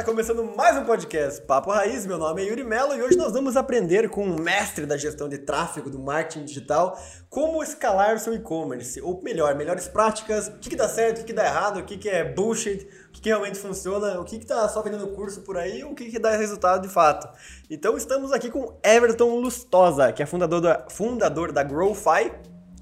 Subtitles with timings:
[0.00, 2.06] Tá começando mais um podcast Papo Raiz.
[2.06, 5.28] Meu nome é Yuri Mello e hoje nós vamos aprender com um mestre da gestão
[5.28, 6.98] de tráfego do marketing digital
[7.28, 11.26] como escalar seu e-commerce, ou melhor, melhores práticas, o que, que dá certo, o que,
[11.26, 14.38] que dá errado, o que, que é bullshit, o que, que realmente funciona, o que,
[14.38, 17.28] que tá só vendendo curso por aí, o que, que dá resultado de fato.
[17.68, 22.32] Então estamos aqui com Everton Lustosa, que é fundador da, fundador da GrowFi,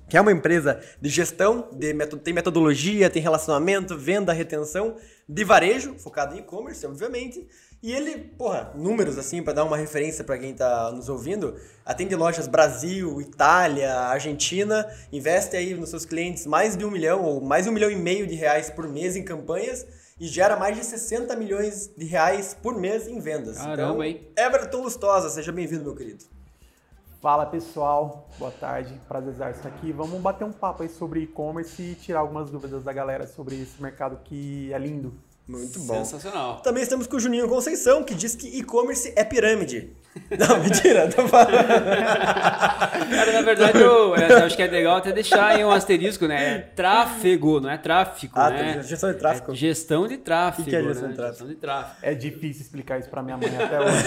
[0.09, 4.97] que é uma empresa de gestão, de tem metodologia, tem relacionamento, venda, retenção
[5.29, 7.47] de varejo, focado em e-commerce, obviamente.
[7.80, 11.55] E ele, porra, números assim, para dar uma referência para quem tá nos ouvindo,
[11.85, 17.41] atende lojas Brasil, Itália, Argentina, investe aí nos seus clientes mais de um milhão ou
[17.41, 19.87] mais de um milhão e meio de reais por mês em campanhas
[20.19, 23.59] e gera mais de 60 milhões de reais por mês em vendas.
[23.59, 24.29] Caramba, então, hein?
[24.37, 26.25] Everton Lustosa, seja bem-vindo, meu querido.
[27.21, 29.91] Fala pessoal, boa tarde, prazer estar aqui.
[29.91, 33.83] Vamos bater um papo aí sobre e-commerce e tirar algumas dúvidas da galera sobre esse
[33.83, 35.13] mercado que é lindo.
[35.49, 36.04] Muito bom.
[36.04, 36.60] Sensacional.
[36.60, 39.91] Também estamos com o Juninho Conceição, que diz que e-commerce é pirâmide.
[40.37, 41.57] Não, mentira, tô falando.
[41.57, 46.54] Cara, na verdade, eu, eu acho que é legal até deixar aí um asterisco, né?
[46.54, 48.74] É tráfego, não é tráfico, Ah, né?
[48.74, 49.52] tá, gestão de tráfego.
[49.52, 50.63] É gestão de tráfego.
[50.63, 51.09] O que que é gestão né?
[51.10, 51.32] de tráfego?
[51.38, 51.96] Gestão de tráfego.
[52.02, 54.04] É difícil explicar isso pra minha mãe até hoje.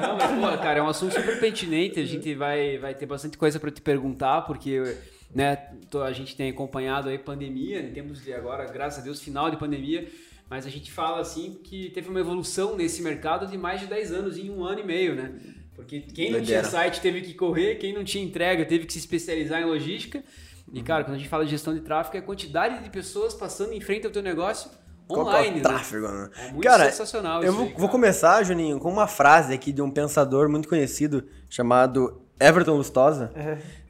[0.00, 2.00] Não, mas, pô, cara, é um assunto super pertinente.
[2.00, 4.96] A gente vai, vai ter bastante coisa para te perguntar, porque
[5.34, 5.58] né,
[6.04, 9.56] a gente tem acompanhado aí pandemia, em tempos de agora, graças a Deus, final de
[9.56, 10.08] pandemia.
[10.50, 14.12] Mas a gente fala assim que teve uma evolução nesse mercado de mais de 10
[14.12, 15.32] anos em um ano e meio, né?
[15.74, 16.62] Porque quem não Doideira.
[16.62, 20.24] tinha site teve que correr, quem não tinha entrega teve que se especializar em logística.
[20.72, 23.32] E, cara, quando a gente fala de gestão de tráfego, é a quantidade de pessoas
[23.34, 24.70] passando em frente ao teu negócio
[25.06, 25.50] Qual que é online.
[25.50, 25.60] o né?
[25.62, 26.30] tráfego, né?
[26.36, 29.72] É muito Cara, sensacional Eu isso vou, aí, vou começar, Juninho, com uma frase aqui
[29.72, 33.30] de um pensador muito conhecido chamado Everton Lustosa.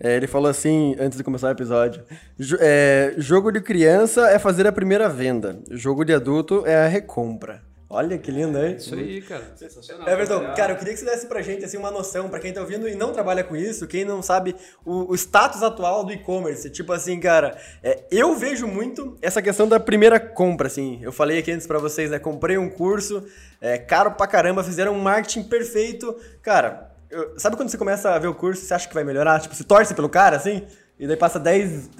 [0.00, 2.02] É, ele falou assim, antes de começar o episódio:
[2.38, 6.88] "Jo- é, Jogo de criança é fazer a primeira venda, jogo de adulto é a
[6.88, 7.66] recompra.
[7.90, 8.76] Olha que lindo, hein?
[8.76, 9.42] Isso aí, cara.
[9.56, 10.06] Sensacional.
[10.06, 12.52] Everton, Trabalhar- cara, eu queria que você desse pra gente assim, uma noção, pra quem
[12.52, 14.54] tá ouvindo e não trabalha com isso, quem não sabe
[14.84, 16.68] o, o status atual do e-commerce.
[16.68, 20.98] Tipo assim, cara, é, eu vejo muito essa questão da primeira compra, assim.
[21.00, 22.18] Eu falei aqui antes pra vocês, né?
[22.18, 23.24] Comprei um curso,
[23.58, 26.14] é, caro pra caramba, fizeram um marketing perfeito.
[26.42, 29.40] Cara, eu- sabe quando você começa a ver o curso, você acha que vai melhorar?
[29.40, 30.66] Tipo, você torce pelo cara, assim,
[30.98, 31.90] e daí passa 10,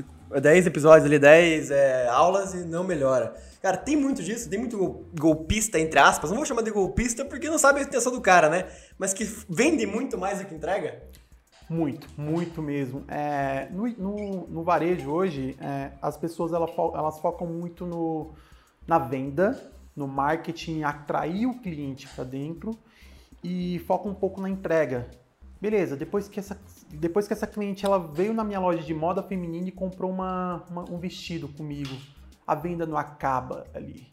[0.41, 3.34] 10 episódios ali, 10 é, aulas e não melhora.
[3.62, 6.30] Cara, tem muito disso, tem muito gol- golpista, entre aspas.
[6.30, 8.66] Não vou chamar de golpista porque não sabe a intenção do cara, né?
[8.96, 11.02] Mas que vende muito mais do que entrega.
[11.69, 13.04] Muito, muito mesmo.
[13.08, 18.30] É, no, no- no varejo hoje, é, as pessoas ela fo- elas focam muito no,
[18.86, 19.60] na venda,
[19.94, 22.78] no marketing, atrair o cliente para dentro
[23.43, 25.10] e focam um pouco na entrega.
[25.60, 26.60] Beleza, depois que essa,
[26.91, 30.65] depois que essa cliente ela veio na minha loja de moda feminina e comprou uma,
[30.71, 31.94] uma- um vestido comigo,
[32.47, 34.06] a venda não acaba ali.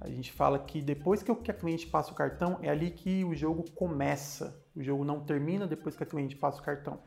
[0.00, 3.34] A gente fala que depois que a cliente passa o cartão, é ali que o
[3.34, 4.60] jogo começa.
[4.74, 6.98] O jogo não termina depois que a cliente passa o cartão.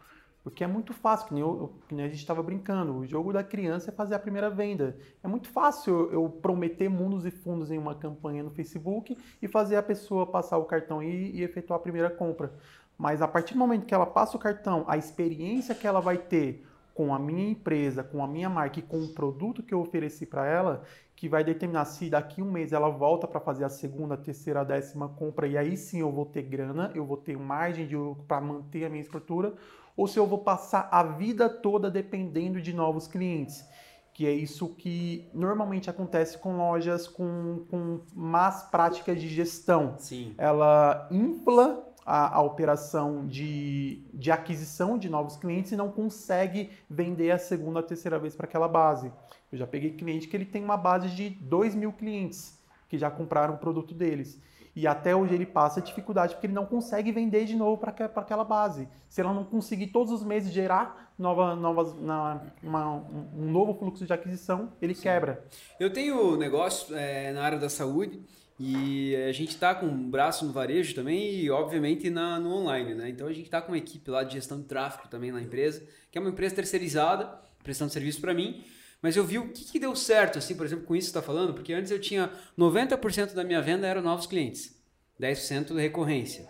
[0.45, 2.95] Porque é muito fácil, que nem, eu- que nem a gente estava brincando.
[2.95, 4.95] O jogo da criança é fazer a primeira venda.
[5.23, 9.75] É muito fácil eu, prometer mundos e fundos em uma campanha no Facebook e fazer
[9.75, 12.53] a pessoa passar o cartão e, e efetuar a primeira compra.
[12.95, 16.17] Mas a partir do momento que ela passa o cartão, a experiência que ela vai
[16.19, 16.63] ter
[16.93, 20.27] com a minha empresa, com a minha marca e com o produto que eu ofereci
[20.27, 20.83] para ela,
[21.15, 25.09] que vai determinar se daqui um mês ela volta para fazer a segunda, terceira, décima
[25.09, 27.89] compra e aí sim eu vou ter grana, eu vou ter margem
[28.27, 29.53] para manter a minha estrutura,
[29.95, 33.65] ou se eu vou passar a vida toda dependendo de novos clientes.
[34.13, 40.33] Que é isso que normalmente acontece com lojas com, com más práticas de gestão Sim.
[40.37, 47.31] ela infla a, a operação de, de aquisição de novos clientes e não consegue vender
[47.31, 49.11] a segunda, a terceira vez para aquela base.
[49.51, 53.09] Eu já peguei cliente que ele tem uma base de 2 mil clientes que já
[53.09, 54.39] compraram o produto deles.
[54.75, 58.43] E até hoje ele passa dificuldade porque ele não consegue vender de novo para aquela
[58.43, 58.89] base.
[59.07, 64.05] Se ela não conseguir todos os meses gerar nova, novas, na, uma- um, novo fluxo
[64.05, 65.45] de aquisição, ele quebra.
[65.79, 68.21] Eu tenho negócio é, na área da saúde
[68.59, 72.93] e a gente está com um braço no varejo também e, obviamente, na, no online,
[72.95, 73.09] né?
[73.09, 75.85] Então a gente está com uma equipe lá de gestão de tráfego também na empresa,
[76.11, 77.29] que é uma empresa terceirizada,
[77.63, 78.61] prestando serviço para mim.
[79.01, 81.19] Mas eu vi o que, que deu certo, assim, por exemplo, com isso que você
[81.19, 84.74] está falando, porque antes eu tinha 90% da minha venda eram novos clientes,
[85.19, 86.47] 10% de recorrência.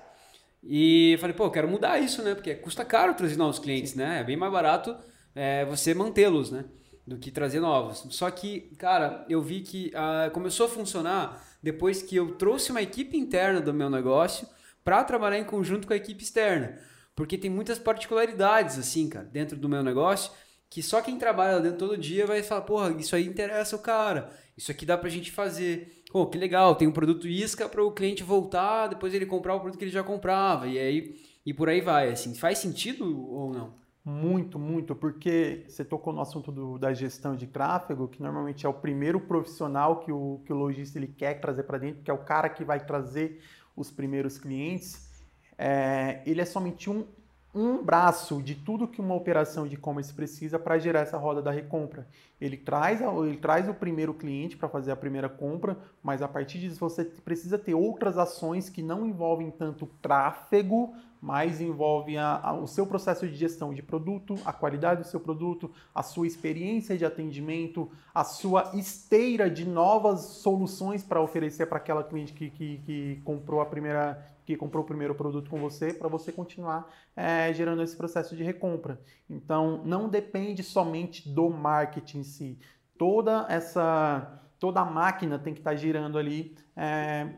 [0.63, 2.33] E eu falei, pô, eu quero mudar isso, né?
[2.33, 4.21] Porque custa caro trazer novos clientes, né?
[4.21, 4.95] É bem mais barato
[5.35, 6.65] é, você mantê-los, né?
[7.05, 8.07] Do que trazer novos.
[8.09, 12.81] Só que, cara, eu vi que ah, começou a funcionar depois que eu trouxe uma
[12.81, 14.47] equipe interna do meu negócio
[14.83, 16.79] para trabalhar em conjunto com a equipe externa.
[17.15, 20.31] Porque tem muitas particularidades, assim, cara, dentro do meu negócio,
[20.69, 23.79] que só quem trabalha lá dentro todo dia vai falar, porra, isso aí interessa o
[23.79, 26.03] cara, isso aqui dá pra gente fazer.
[26.15, 29.59] Pô, que legal, tem um produto isca para o cliente voltar, depois ele comprar o
[29.59, 32.33] produto que ele já comprava, e aí e por aí vai, assim.
[32.33, 33.73] Faz sentido ou não?
[34.01, 38.69] Muito, muito, porque você tocou no assunto do, da gestão de tráfego, que normalmente é
[38.69, 42.13] o primeiro profissional que o, que o lojista ele quer trazer para dentro, que é
[42.13, 43.41] o cara que vai trazer
[43.75, 45.09] os primeiros clientes.
[45.57, 47.05] É, ele é somente um,
[47.55, 51.51] um braço de tudo que uma operação de e-commerce precisa para gerar essa roda da
[51.51, 52.05] recompra.
[52.39, 56.59] Ele traz, ele traz o primeiro cliente para fazer a primeira compra, mas a partir
[56.59, 62.53] disso você precisa ter outras ações que não envolvem tanto tráfego, mas envolve a, a,
[62.53, 66.97] o seu processo de gestão de produto, a qualidade do seu produto, a sua experiência
[66.97, 72.77] de atendimento, a sua esteira de novas soluções para oferecer para aquela cliente que, que,
[72.85, 77.51] que, comprou a primeira, que comprou o primeiro produto com você, para você continuar é,
[77.53, 79.01] gerando esse processo de recompra.
[79.29, 82.59] Então, não depende somente do marketing em si.
[82.97, 87.29] Toda essa toda a máquina tem que estar tá girando ali é,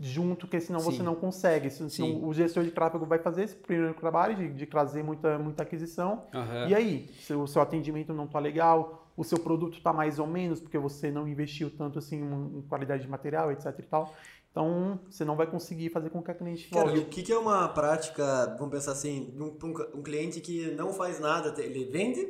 [0.00, 0.86] junto, porque senão Sim.
[0.86, 1.70] você não consegue.
[1.70, 5.62] Senão o gestor de tráfego vai fazer esse primeiro trabalho de, de trazer muita, muita
[5.62, 6.24] aquisição.
[6.32, 6.68] Uhum.
[6.68, 10.26] E aí, se o seu atendimento não está legal, o seu produto está mais ou
[10.26, 14.14] menos, porque você não investiu tanto assim em qualidade de material, etc e tal.
[14.58, 16.88] Então, você não vai conseguir fazer com que a cliente volte.
[16.88, 20.40] Cara, e o que, que é uma prática, vamos pensar assim, um, um, um cliente
[20.40, 22.28] que não faz nada, ele vende,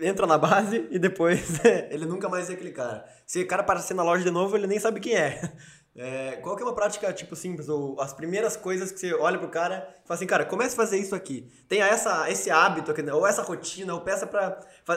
[0.00, 1.60] entra na base e depois
[1.90, 3.04] ele nunca mais é aquele cara.
[3.24, 5.40] Se o cara aparecer na loja de novo, ele nem sabe quem é.
[5.96, 9.38] É, qual que é uma prática, tipo, simples, ou as primeiras coisas que você olha
[9.38, 11.48] pro cara e fala assim, cara, comece a fazer isso aqui.
[11.68, 14.50] Tenha essa, esse hábito, aqui, ou essa rotina, ou peça pra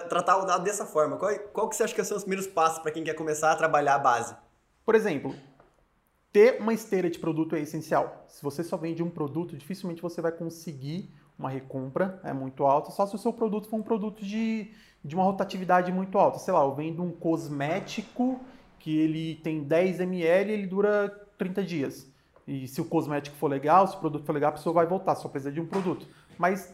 [0.09, 1.15] tratar o dado dessa forma.
[1.17, 3.55] Qual, qual que você acha que são os primeiros passos para quem quer começar a
[3.55, 4.35] trabalhar a base?
[4.83, 5.35] Por exemplo,
[6.37, 8.23] ter uma esteira de produto é essencial.
[8.27, 12.91] Se você só vende um produto, dificilmente você vai conseguir uma recompra é muito alta,
[12.91, 14.69] só se o seu produto for um produto de,
[15.03, 16.37] de uma rotatividade muito alta.
[16.37, 18.39] Sei lá, eu vendo um cosmético
[18.77, 22.07] que ele tem 10 ml e ele dura 30 dias.
[22.47, 25.15] E se o cosmético for legal, se o produto for legal, a pessoa vai voltar,
[25.15, 26.05] só precisa de um produto.
[26.37, 26.71] Mas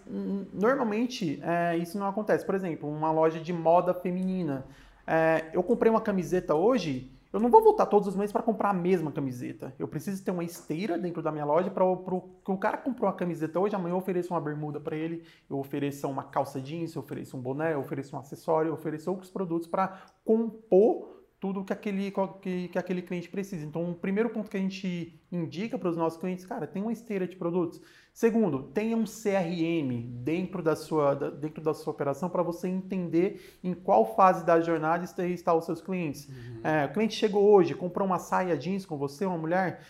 [0.52, 2.46] normalmente é, isso não acontece.
[2.46, 4.66] Por exemplo, uma loja de moda feminina.
[5.08, 8.70] É, eu comprei uma camiseta hoje, eu não vou voltar todos os meses para comprar
[8.70, 9.74] a mesma camiseta.
[9.80, 13.16] Eu preciso ter uma esteira dentro da minha loja para que o cara comprou uma
[13.16, 17.02] camiseta hoje, amanhã eu ofereço uma bermuda para ele, eu ofereço uma calça jeans, eu
[17.02, 21.74] ofereço um boné, eu ofereço um acessório, eu ofereço outros produtos para compor tudo que
[21.74, 23.66] aquele, que, que aquele cliente precisa.
[23.66, 26.94] Então, o primeiro ponto que a gente indica para os nossos clientes, cara, tem uma
[26.94, 27.82] esteira de produtos.
[28.14, 33.74] Segundo, tenha um CRM dentro da sua, dentro da sua operação para você entender em
[33.74, 36.30] qual fase da jornada estão os seus clientes.
[36.30, 36.60] Uhum.
[36.64, 39.82] É, o cliente chegou hoje, comprou uma saia jeans com você, uma mulher,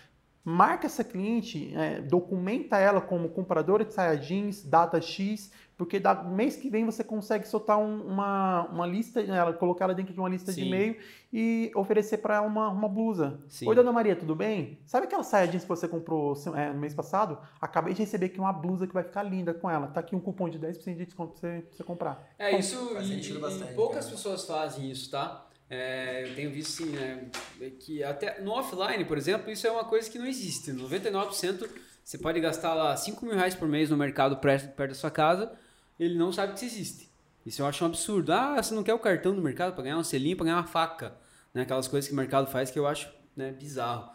[0.42, 6.24] marca essa cliente, é, documenta ela como compradora de saia jeans, data X, porque da,
[6.24, 10.20] mês que vem você consegue soltar um, uma, uma lista, ela, colocar ela dentro de
[10.20, 10.62] uma lista Sim.
[10.62, 10.98] de e-mail
[11.32, 13.42] e oferecer para ela uma, uma blusa.
[13.48, 13.68] Sim.
[13.68, 14.80] Oi, dona Maria, tudo bem?
[14.86, 17.40] Sabe aquela saia jeans que você comprou é, no mês passado?
[17.60, 19.88] Acabei de receber aqui uma blusa que vai ficar linda com ela.
[19.88, 22.34] Tá aqui um cupom de 10% de desconto para você, pra você comprar.
[22.38, 24.16] É, Bom, isso e, bastante, e poucas cara.
[24.16, 25.48] pessoas fazem isso, tá?
[25.70, 27.30] É, eu tenho visto sim, né,
[27.80, 30.72] que até no offline, por exemplo, isso é uma coisa que não existe.
[30.72, 31.68] 99%
[32.04, 35.10] você pode gastar lá 5 mil reais por mês no mercado perto, perto da sua
[35.10, 35.52] casa
[36.00, 37.10] ele não sabe que isso existe.
[37.46, 38.32] Isso eu acho um absurdo.
[38.32, 40.68] Ah, você não quer o cartão do mercado para ganhar um selinho, para ganhar uma
[40.68, 41.16] faca.
[41.54, 41.64] Né?
[41.64, 44.10] Aquelas coisas que o mercado faz que eu acho né, bizarro.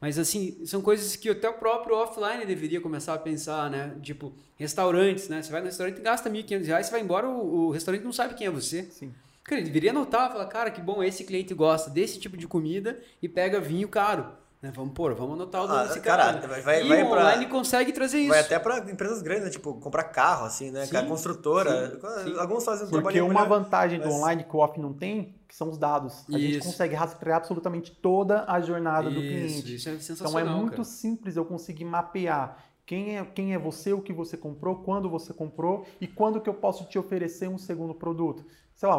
[0.00, 3.94] Mas assim, são coisas que até o próprio offline deveria começar a pensar, né?
[4.00, 5.42] Tipo, restaurantes, né?
[5.42, 8.12] Você vai no restaurante e gasta R$ 1.500, você vai embora, o, o, restaurante não
[8.12, 8.84] sabe quem é você.
[8.84, 9.12] Sim.
[9.44, 12.98] Cara, ele deveria anotar, falar, cara, que bom, esse cliente gosta desse tipo de comida
[13.20, 14.32] e pega vinho caro.
[14.62, 14.70] Né?
[14.74, 16.34] Vamos pôr, vamos anotar o nome ah, desse cara.
[16.34, 18.28] cara vai, vai, e vai o pra, online consegue trazer isso.
[18.28, 19.50] Vai até para empresas grandes, né?
[19.50, 20.84] tipo, comprar carro, assim, né?
[20.84, 21.98] Sim, construtora.
[22.24, 24.08] Sim, Alguns fazem um Porque uma vantagem mas...
[24.08, 26.24] do online que o off não tem, que são os dados.
[26.28, 26.40] A isso.
[26.40, 29.74] gente consegue rastrear absolutamente toda a jornada isso, do cliente.
[29.76, 30.42] Isso é sensacional.
[30.42, 30.84] Então é muito cara.
[30.84, 35.32] simples eu conseguir mapear quem é, quem é você, o que você comprou, quando você
[35.32, 38.44] comprou e quando que eu posso te oferecer um segundo produto.
[38.74, 38.96] Sei lá,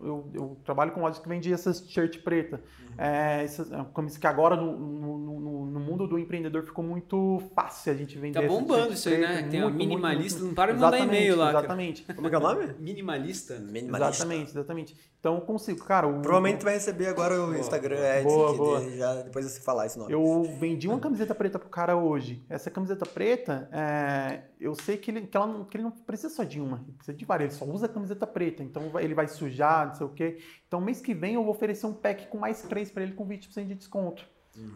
[0.00, 2.60] eu, eu, trabalho com lojas que vendem essas t-shirt preta.
[2.98, 7.92] É, essa, é que agora no, no, no, no, mundo do empreendedor ficou muito fácil
[7.92, 8.40] a gente vender.
[8.40, 9.42] Tá bombando isso aí, né?
[9.42, 11.50] Tem a minimalista, muito, não para de mandar e-mail lá.
[11.50, 12.02] Exatamente.
[12.02, 12.14] Cara.
[12.14, 12.74] Como é que é o nome?
[12.78, 13.58] Minimalista.
[13.58, 14.08] Minimalista.
[14.08, 14.96] Exatamente, exatamente.
[15.26, 16.06] Então eu consigo, cara.
[16.06, 18.90] O, Provavelmente vai receber agora o boa, Instagram boa, Ads boa, boa.
[18.92, 20.12] já depois de você falar esse nome.
[20.12, 22.46] Eu vendi uma camiseta preta pro cara hoje.
[22.48, 26.44] Essa camiseta preta, é, eu sei que ele, que, ela, que ele não precisa só
[26.44, 27.50] de uma, ele precisa de várias.
[27.50, 30.38] Ele só usa a camiseta preta, então ele vai sujar, não sei o quê.
[30.68, 33.26] Então mês que vem eu vou oferecer um pack com mais três para ele com
[33.26, 34.24] 20% de desconto.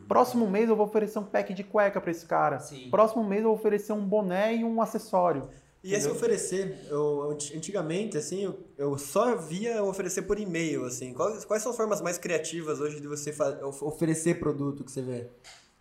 [0.08, 2.58] Próximo mês eu vou oferecer um pack de cueca para esse cara.
[2.58, 2.90] Sim.
[2.90, 5.48] Próximo mês eu vou oferecer um boné e um acessório.
[5.82, 11.14] E esse oferecer, eu, antigamente, assim, eu, eu só via oferecer por e-mail, assim.
[11.14, 13.34] Quais, quais são as formas mais criativas hoje de você
[13.80, 15.28] oferecer produto que você vê?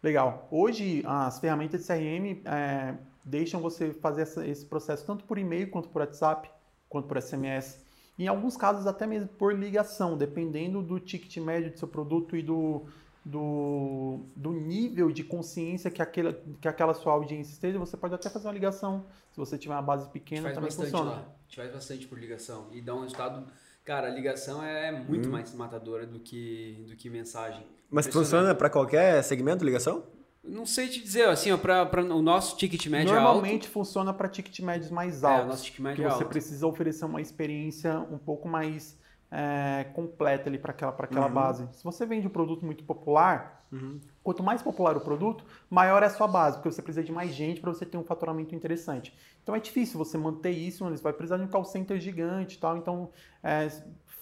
[0.01, 0.47] Legal.
[0.49, 5.69] Hoje, as ferramentas de CRM é, deixam você fazer essa- esse processo tanto por e-mail,
[5.69, 6.49] quanto por WhatsApp,
[6.87, 7.79] quanto por SMS.
[8.17, 12.41] Em alguns casos, até mesmo por ligação, dependendo do ticket médio do seu produto e
[12.41, 12.85] do,
[13.29, 18.29] do, do nível de consciência que aquela, que aquela sua audiência esteja, você pode até
[18.29, 19.05] fazer uma ligação.
[19.31, 21.11] Se você tiver uma base A gente pequena, faz também bastante funciona.
[21.11, 21.17] lá.
[21.19, 22.67] A gente faz bastante por ligação.
[22.71, 23.45] E dá um resultado.
[23.85, 25.31] Cara, a ligação é muito Uhum.
[25.31, 27.63] mais matadora do que, do que mensagem.
[27.89, 30.03] Mas funciona para qualquer segmento, ligação?
[30.43, 34.27] Não sei te dizer, assim, ó, pra, pra o nosso ticket médio Normalmente funciona para
[34.29, 35.27] ticket médios mais é alto.
[35.27, 35.41] altos.
[35.41, 36.27] É, o nosso ticket que médio é você alto.
[36.27, 38.97] precisa oferecer uma experiência um pouco mais
[39.31, 41.33] é, completa ali para aquela, pra aquela Uhum.
[41.33, 41.67] base.
[41.73, 43.99] Se você vende um produto muito popular, Uhum.
[44.23, 47.31] quanto mais popular o produto, maior é a sua base, porque você precisa de mais
[47.35, 49.15] gente para você ter um faturamento interessante.
[49.43, 50.91] Então é difícil você manter isso, né?
[50.97, 53.09] você vai precisar de um call center gigante e tal, então
[53.43, 53.69] é,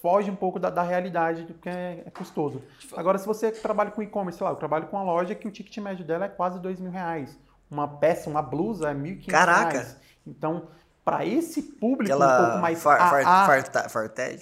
[0.02, 2.62] foge um pouco da, da realidade do que é, é custoso.
[2.94, 5.50] Agora, se você trabalha com e-commerce, sei lá, eu trabalho com uma loja que o
[5.50, 7.38] ticket médio dela é quase dois mil reais.
[7.70, 9.70] Uma peça, uma blusa é 1.500 Caraca!
[9.72, 9.96] reais.
[10.26, 10.68] Então,
[11.10, 13.86] para esse público um Aquela pouco mais far, far, AA, farta-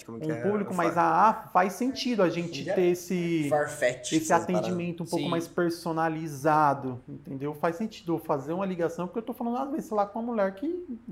[0.05, 0.41] como que um é?
[0.41, 2.73] público mais Far- AA, faz sentido a gente é?
[2.73, 4.11] ter esse, Farfetch.
[4.13, 5.29] esse atendimento um pouco Sim.
[5.31, 7.53] mais personalizado, entendeu?
[7.53, 10.31] Faz sentido fazer uma ligação, porque eu tô falando às vezes, sei lá, com uma
[10.33, 10.67] mulher que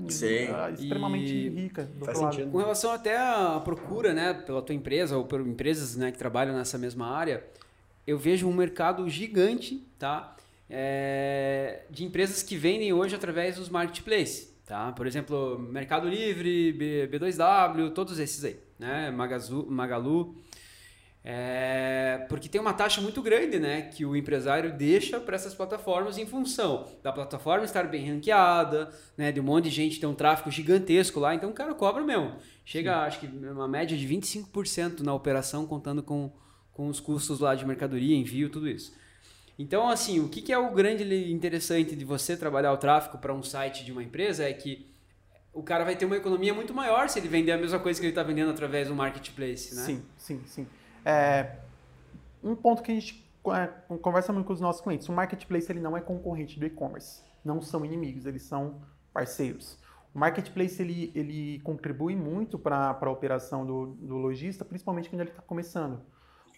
[0.08, 0.26] Sim.
[0.26, 1.84] é extremamente E rica.
[1.84, 2.34] Do Faz outro lado.
[2.34, 2.50] sentido.
[2.52, 6.54] Com relação até à procura, né, pela tua empresa ou por empresas, né, que trabalham
[6.54, 7.42] nessa mesma área,
[8.06, 10.34] eu vejo um mercado gigante, tá,
[10.68, 14.92] é, de empresas que vendem hoje através dos marketplaces, tá?
[14.92, 20.36] Por exemplo, Mercado Livre, B, B2W, todos esses aí, né, Magazu, Magalu,
[21.28, 26.18] é, porque tem uma taxa muito grande, né, que o empresário deixa para essas plataformas
[26.18, 30.14] em função da plataforma estar bem ranqueada, né, de um monte de gente ter um
[30.14, 32.36] tráfego gigantesco lá, então o cara cobra mesmo.
[32.64, 36.32] Chega, acho que uma média de 25% na operação, contando com,
[36.72, 38.92] com os custos lá de mercadoria, envio, tudo isso.
[39.58, 43.32] Então, assim, o que, que é o grande interessante de você trabalhar o tráfego para
[43.32, 44.86] um site de uma empresa é que
[45.52, 48.04] o cara vai ter uma economia muito maior se ele vender a mesma coisa que
[48.04, 49.82] ele está vendendo através do marketplace, né?
[49.82, 50.66] Sim, sim, sim.
[51.02, 51.56] É,
[52.44, 55.80] um ponto que a gente é, conversa muito com os nossos clientes, o marketplace ele
[55.80, 58.82] não é concorrente do e-commerce, não são inimigos, eles são
[59.14, 59.78] parceiros.
[60.14, 65.30] O marketplace ele, ele contribui muito para a operação do, do lojista, principalmente quando ele
[65.30, 66.02] está começando.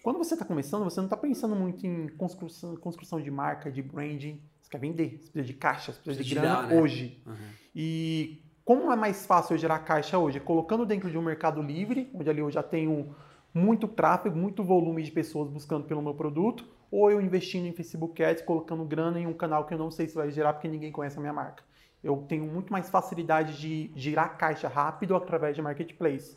[0.09, 3.79] Quando você está começando, você não está pensando muito em construção, construção de marca, de
[3.83, 4.41] branding.
[4.59, 6.81] Você quer vender, você precisa de caixa, você precisa, Precisa de grana né?
[6.81, 7.21] hoje.
[7.27, 7.35] Uhum.
[7.75, 10.39] E como é mais fácil eu gerar caixa hoje?
[10.39, 13.15] Colocando dentro de um mercado livre, onde ali eu já tenho
[13.53, 18.23] muito tráfego, muito volume de pessoas buscando pelo meu produto, ou eu investindo em Facebook
[18.23, 20.91] Ads, colocando grana em um canal que eu não sei se vai gerar porque ninguém
[20.91, 21.63] conhece a minha marca.
[22.03, 26.35] Eu tenho muito mais facilidade de girar caixa rápido através de marketplace.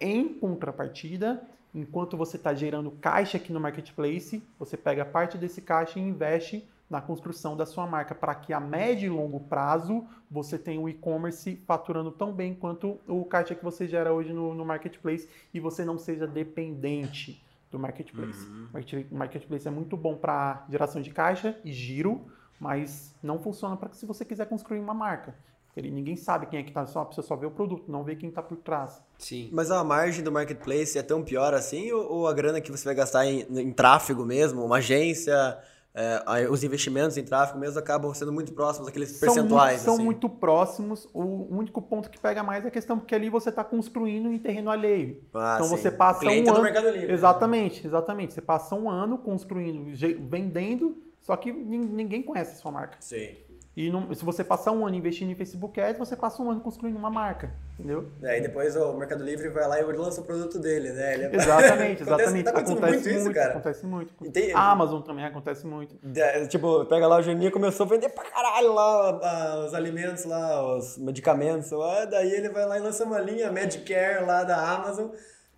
[0.00, 5.98] Em contrapartida, enquanto você está gerando caixa aqui no marketplace, você pega parte desse caixa
[5.98, 10.58] e investe na construção da sua marca para que a médio e longo prazo você
[10.58, 14.64] tenha o e-commerce faturando tão bem quanto o caixa que você gera hoje no, no
[14.64, 18.46] marketplace e você não seja dependente do marketplace.
[18.46, 18.68] Uhum.
[18.72, 22.20] Market- Marketplace é muito bom para geração de caixa e giro,
[22.60, 25.34] mas não funciona para se você quiser construir uma marca.
[25.76, 28.04] Ele- ninguém sabe quem é que está, só a pessoa só vê o produto, não
[28.04, 29.02] vê quem está por trás.
[29.18, 29.48] Sim.
[29.52, 31.90] Mas a margem do marketplace é tão pior assim?
[31.92, 35.58] Ou, ou a grana que você vai gastar em, em tráfego mesmo, uma agência,
[35.92, 39.72] é, os investimentos em tráfego mesmo acabam sendo muito próximos daqueles São percentuais?
[39.74, 40.04] muito, são assim?
[40.04, 41.08] muito próximos.
[41.12, 41.22] O
[41.56, 44.70] único ponto que pega mais é a questão porque ali você está construindo em terreno
[44.70, 45.22] alheio.
[45.34, 45.76] Ah, então sim.
[45.76, 46.62] você passa Cliente um do ano.
[46.62, 47.12] Mercado Livre.
[47.12, 48.34] Exatamente, exatamente.
[48.34, 49.92] Você passa um ano construindo,
[50.28, 52.96] vendendo, só que nin- ninguém conhece a sua marca.
[53.00, 53.36] Sim.
[53.76, 56.60] E não- se você passar um ano investindo em Facebook Ads, você passa um ano
[56.60, 58.08] construindo uma marca, entendeu?
[58.22, 61.14] Aí depois o Mercado Livre vai lá e lança o produto dele, né?
[61.14, 62.44] Ele- Exatamente, Acontece- exatamente.
[62.44, 63.50] tá acontecendo muito isso, cara.
[63.50, 64.14] acontece muito.
[64.24, 65.96] E tem- A Amazon também acontece muito.
[66.00, 70.24] Da- Tipo, pega lá o Geninha começou a vender pra caralho lá ah, os alimentos
[70.24, 74.56] lá, os medicamentos lá, daí ele vai lá e lança uma linha Medicare lá da
[74.56, 75.08] Amazon,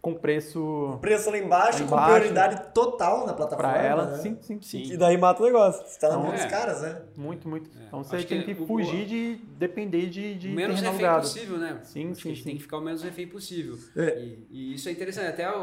[0.07, 2.15] Com preço preço lá embaixo, Lá com embaixo.
[2.15, 3.73] prioridade total na plataforma.
[3.73, 4.19] para ela, né?
[4.19, 4.83] sim, sim, sim.
[4.93, 5.85] E daí mata o negócio.
[5.85, 6.47] Você tá na mão dos é.
[6.49, 7.03] caras, né?
[7.17, 7.69] Muito, muito.
[7.89, 11.11] Então você Acho tem que que o- fugir de depender de, de o menos refém
[11.15, 11.81] possível, né?
[11.83, 12.49] Sim, Acho sim, a gente sim.
[12.51, 13.77] tem que ficar o menos refém possível.
[13.97, 14.17] É.
[14.21, 15.27] E, e isso é interessante.
[15.27, 15.61] Até o,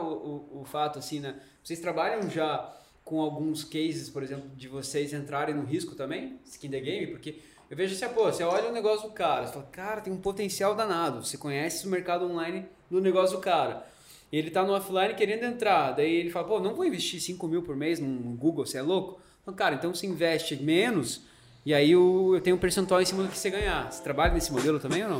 [0.51, 1.35] o, o fato, assim, né?
[1.63, 2.69] Vocês trabalham já
[3.05, 7.39] com alguns cases, por exemplo, de vocês entrarem no risco também, skin the game, porque
[7.69, 10.17] eu vejo assim, pô, você olha o negócio do cara, você fala, cara, tem um
[10.17, 11.23] potencial danado.
[11.25, 13.85] Você conhece o mercado online do negócio do cara.
[14.33, 17.61] Ele tá no offline querendo entrar, daí ele fala, pô, não vou investir 5 mil
[17.61, 19.21] por mês no Google, você é louco?
[19.43, 21.21] Então, cara, então você investe menos
[21.63, 23.91] e aí eu tenho um percentual em cima do que você ganhar.
[23.91, 25.19] Você trabalha nesse modelo também ou não?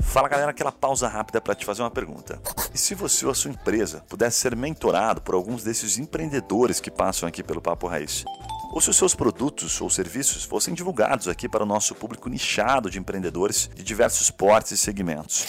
[0.00, 2.40] Fala galera, aquela pausa rápida para te fazer uma pergunta.
[2.72, 6.88] E se você ou a sua empresa pudesse ser mentorado por alguns desses empreendedores que
[6.88, 8.24] passam aqui pelo Papo Raiz?
[8.72, 12.88] Ou se os seus produtos ou serviços fossem divulgados aqui para o nosso público nichado
[12.88, 15.48] de empreendedores de diversos portes e segmentos?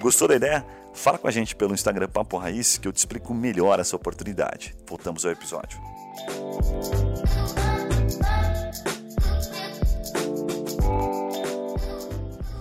[0.00, 0.81] Gostou da ideia?
[0.94, 4.74] Fala com a gente pelo Instagram Papo Raiz que eu te explico melhor essa oportunidade.
[4.86, 5.80] Voltamos ao episódio.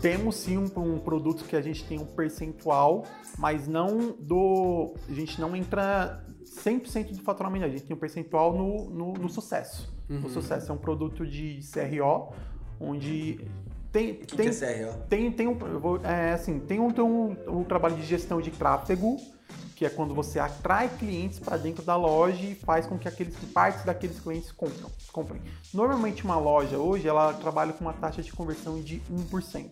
[0.01, 3.05] Temos sim um, um, produto que a gente tem um percentual,
[3.37, 4.95] mas não do.
[5.07, 9.29] A gente não entra 100% do faturamento, a gente tem um percentual no, no, no
[9.29, 9.93] sucesso.
[10.09, 10.25] Uhum.
[10.25, 12.33] O sucesso é um produto de CRO,
[12.79, 13.47] onde
[13.91, 14.93] tem, tem, é?
[15.09, 18.49] Tem, tem, um, vou, é, assim, tem, um, tem um, um trabalho de gestão de
[18.49, 19.17] tráfego,
[19.81, 23.35] que é quando você atrai clientes para dentro da loja e faz com que aqueles
[23.51, 25.41] partes daqueles clientes compram, comprem.
[25.73, 29.71] Normalmente uma loja hoje ela trabalha com uma taxa de conversão de 1%.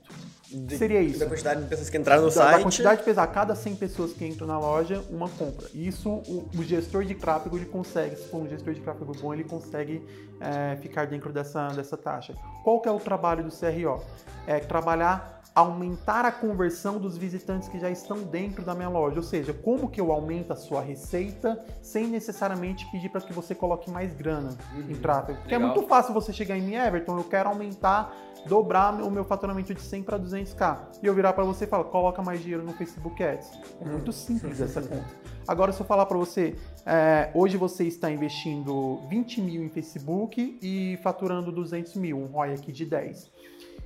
[0.52, 1.20] De, Seria isso.
[1.20, 2.58] Da quantidade de pessoas que entraram no da, site.
[2.58, 5.68] Da quantidade de pessoas, a cada 100 pessoas que entram na loja, uma compra.
[5.76, 9.32] Isso o, o gestor de tráfego ele consegue, se for um gestor de tráfego bom,
[9.32, 10.04] ele consegue
[10.42, 12.34] é, ficar dentro dessa, dessa taxa.
[12.64, 14.04] Qual que é o trabalho do CRO?
[14.48, 19.18] É trabalhar aumentar a conversão dos visitantes que já estão dentro da minha loja.
[19.18, 23.54] Ou seja, como que eu aumento a sua receita sem necessariamente pedir para que você
[23.56, 24.92] coloque mais grana uhum.
[24.92, 25.40] em tráfego.
[25.40, 25.70] Porque Legal.
[25.70, 28.16] é muito fácil você chegar em mim, Everton, eu quero aumentar,
[28.46, 30.78] dobrar o meu faturamento de 100 para 200k.
[31.04, 33.52] E eu virar para você e falar, coloca mais dinheiro no Facebook Ads.
[33.82, 34.14] É muito uhum.
[34.14, 35.20] simples essa conta.
[35.48, 40.60] Agora, se eu falar para você, é, hoje você está investindo 20 mil em Facebook
[40.62, 43.39] e faturando 200 mil, um ROI aqui de 10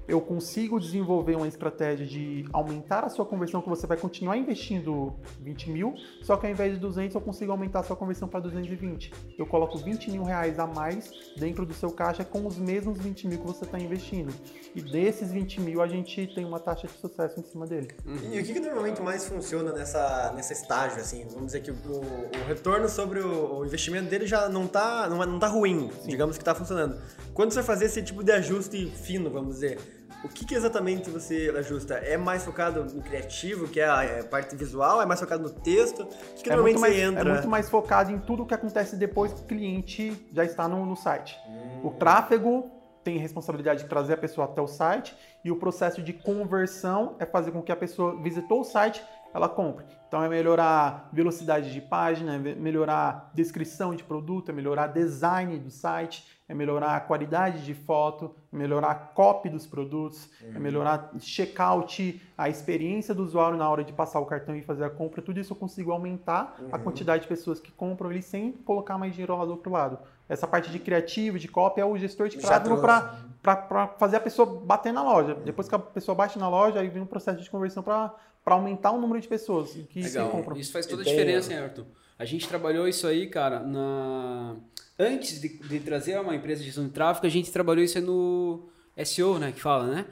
[0.08, 5.14] eu consigo desenvolver uma estratégia de aumentar a sua conversão, que você vai continuar investindo
[5.42, 8.42] 20 mil, só que ao invés de 200 eu consigo aumentar a sua conversão para
[8.42, 9.12] 220.
[9.38, 13.28] Eu coloco 20 mil reais a mais dentro do seu caixa com os mesmos 20
[13.28, 14.34] mil que você está investindo.
[14.76, 17.90] E desses 20 mil a gente tem uma taxa de sucesso em cima dele.
[18.06, 21.26] E o que, que normalmente mais funciona nessa, nessa estágio, assim?
[21.30, 25.18] Vamos dizer que o, o retorno sobre o, o, investimento dele já não está não,
[25.26, 26.10] não tá ruim, Sim.
[26.10, 27.02] digamos que está funcionando.
[27.34, 29.78] Quando você vai fazer esse tipo de ajuste fino, vamos dizer,
[30.24, 31.96] o que, que, exatamente você ajusta?
[31.96, 35.02] É mais focado no criativo, que é a é parte visual?
[35.02, 36.04] É mais focado no texto?
[36.04, 37.30] O que, que é normalmente mais, você entra?
[37.30, 40.68] É muito mais focado em tudo o que acontece depois que o cliente já está
[40.68, 41.38] no, no site.
[41.48, 41.88] Hum.
[41.88, 42.72] O tráfego
[43.04, 47.16] tem a responsabilidade de trazer a pessoa até o site e o processo de conversão
[47.20, 49.86] é fazer com que a pessoa visitou o site, ela compre.
[50.08, 55.70] Então é melhorar velocidade de página, é melhorar descrição de produto, é melhorar design do
[55.70, 60.56] site, é melhorar a qualidade de foto, é melhorar a copy dos produtos, é uhum.
[60.56, 64.84] é melhorar checkout, a experiência do usuário na hora de passar o cartão e fazer
[64.84, 65.22] a compra.
[65.22, 66.70] Tudo isso eu consigo aumentar uhum.
[66.72, 69.98] a quantidade de pessoas que compram ele sem colocar mais dinheiro lá do outro lado.
[70.28, 74.46] Essa parte de criativo, de copy, é o gestor de tráfego para fazer a pessoa
[74.46, 75.36] bater na loja.
[75.36, 78.14] Depois que a pessoa bate na loja, aí vem um processo de conversão para
[78.46, 80.30] aumentar o número de pessoas que Legal.
[80.30, 80.58] compram.
[80.58, 81.86] Isso faz toda a diferença, hein, Arthur?
[82.18, 84.56] A gente trabalhou isso aí, cara, na
[84.98, 88.70] antes de, de, trazer uma empresa de gestão de tráfego, a gente trabalhou isso no
[89.04, 90.06] SEO, né, que fala, né?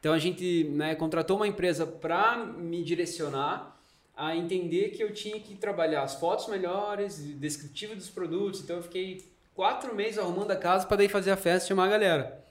[0.00, 3.76] Então a gente né, contratou uma empresa para me direcionar
[4.16, 8.60] a entender que eu tinha que trabalhar as fotos melhores, descritivo dos produtos.
[8.60, 11.86] Então eu fiquei quatro meses arrumando a casa para daí fazer a festa e chamar
[11.86, 12.44] a galera.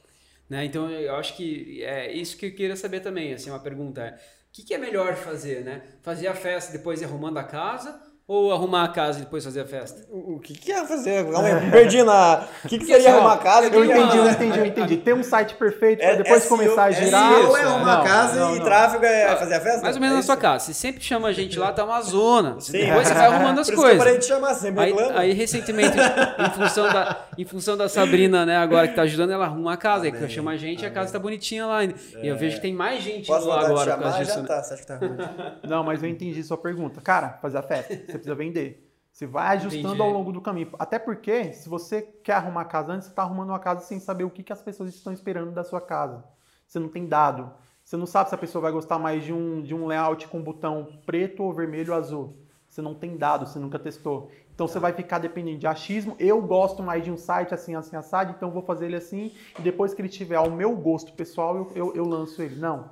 [0.49, 0.65] Né?
[0.65, 3.33] Então eu acho que é isso que eu queria saber também.
[3.33, 4.17] Assim, uma pergunta é: o
[4.51, 5.83] que, que é melhor fazer, né?
[6.03, 9.65] Fazer a festa depois arrumando a casa ou arrumar a casa e depois fazer a
[9.65, 10.05] festa?
[10.11, 11.23] O que, que é fazer?
[11.31, 12.45] Calma perdi na.
[12.65, 13.67] O que, que seria arrumar a casa?
[13.67, 14.97] Eu entendi, eu entendi, eu entendi.
[14.97, 17.47] Ter um site perfeito para é, depois é começar a girar.
[17.47, 18.65] Ou é arrumar a casa não, e não.
[18.65, 19.81] tráfego é fazer a festa?
[19.81, 20.65] Mais ou menos é na sua casa.
[20.65, 22.59] Você sempre chama a gente lá, tá uma zona.
[22.59, 22.73] Sim.
[22.73, 23.95] Depois você vai arrumando as Por coisas.
[23.95, 27.87] Isso que eu de chamar, sempre aí, aí, recentemente, em função, da, em função da
[27.87, 30.05] Sabrina, né, agora que tá ajudando, ela arruma a casa.
[30.05, 31.85] Aí chama a gente e a casa tá bonitinha lá.
[31.85, 34.41] E eu vejo que tem mais gente Posso lá agora por causa disso.
[34.41, 34.47] Né?
[34.47, 35.17] Tá, você acha que tá ruim?
[35.63, 36.99] Não, mas eu entendi sua pergunta.
[36.99, 38.88] Cara, fazer a festa, você precisa vender.
[39.12, 40.01] Você vai ajustando Entendi.
[40.01, 40.69] ao longo do caminho.
[40.77, 43.99] Até porque, se você quer arrumar a casa antes, você está arrumando uma casa sem
[43.99, 46.23] saber o que, que as pessoas estão esperando da sua casa.
[46.67, 47.51] Você não tem dado.
[47.84, 50.41] Você não sabe se a pessoa vai gostar mais de um, de um layout com
[50.41, 52.38] botão preto ou vermelho ou azul.
[52.69, 54.30] Você não tem dado, você nunca testou.
[54.53, 56.15] Então você vai ficar dependendo de achismo.
[56.19, 59.32] Eu gosto mais de um site assim, assim, assado, então eu vou fazer ele assim.
[59.58, 62.56] E depois que ele tiver ao meu gosto pessoal, eu, eu, eu lanço ele.
[62.56, 62.89] Não.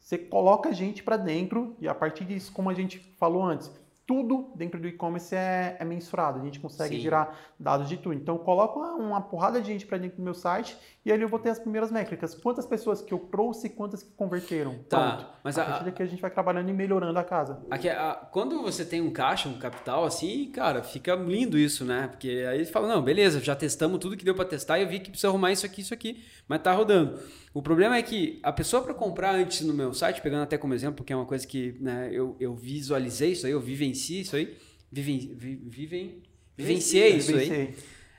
[0.00, 3.70] Você coloca a gente para dentro e a partir disso, como a gente falou antes,
[4.06, 7.02] tudo dentro do e-commerce é, é, mensurado, a gente consegue Sim.
[7.02, 8.14] gerar dados de tudo.
[8.14, 11.28] Então, coloco uma, uma porrada de gente para dentro do meu site e ali eu
[11.28, 12.34] vou ter as primeiras métricas.
[12.34, 14.78] Quantas pessoas que eu trouxe e quantas que converteram.
[14.88, 15.30] Tá, Pronto.
[15.44, 17.64] mas a, a- partir daqui a gente vai trabalhando e melhorando a casa.
[17.70, 22.08] Aqui, a- quando você tem um caixa, um capital assim, cara, fica lindo isso, né?
[22.08, 24.88] Porque aí você fala, não, beleza, já testamos tudo que deu para testar e eu
[24.88, 27.18] vi que precisa arrumar isso aqui, isso aqui, mas tá rodando.
[27.54, 30.74] O problema é que a pessoa para comprar antes no meu site, pegando até como
[30.74, 34.34] exemplo, porque é uma coisa que né, eu, eu visualizei isso aí, eu vivenciei isso
[34.36, 34.56] aí,
[34.90, 36.22] viven, vi- vivem,
[36.56, 37.74] vivenciei isso aí.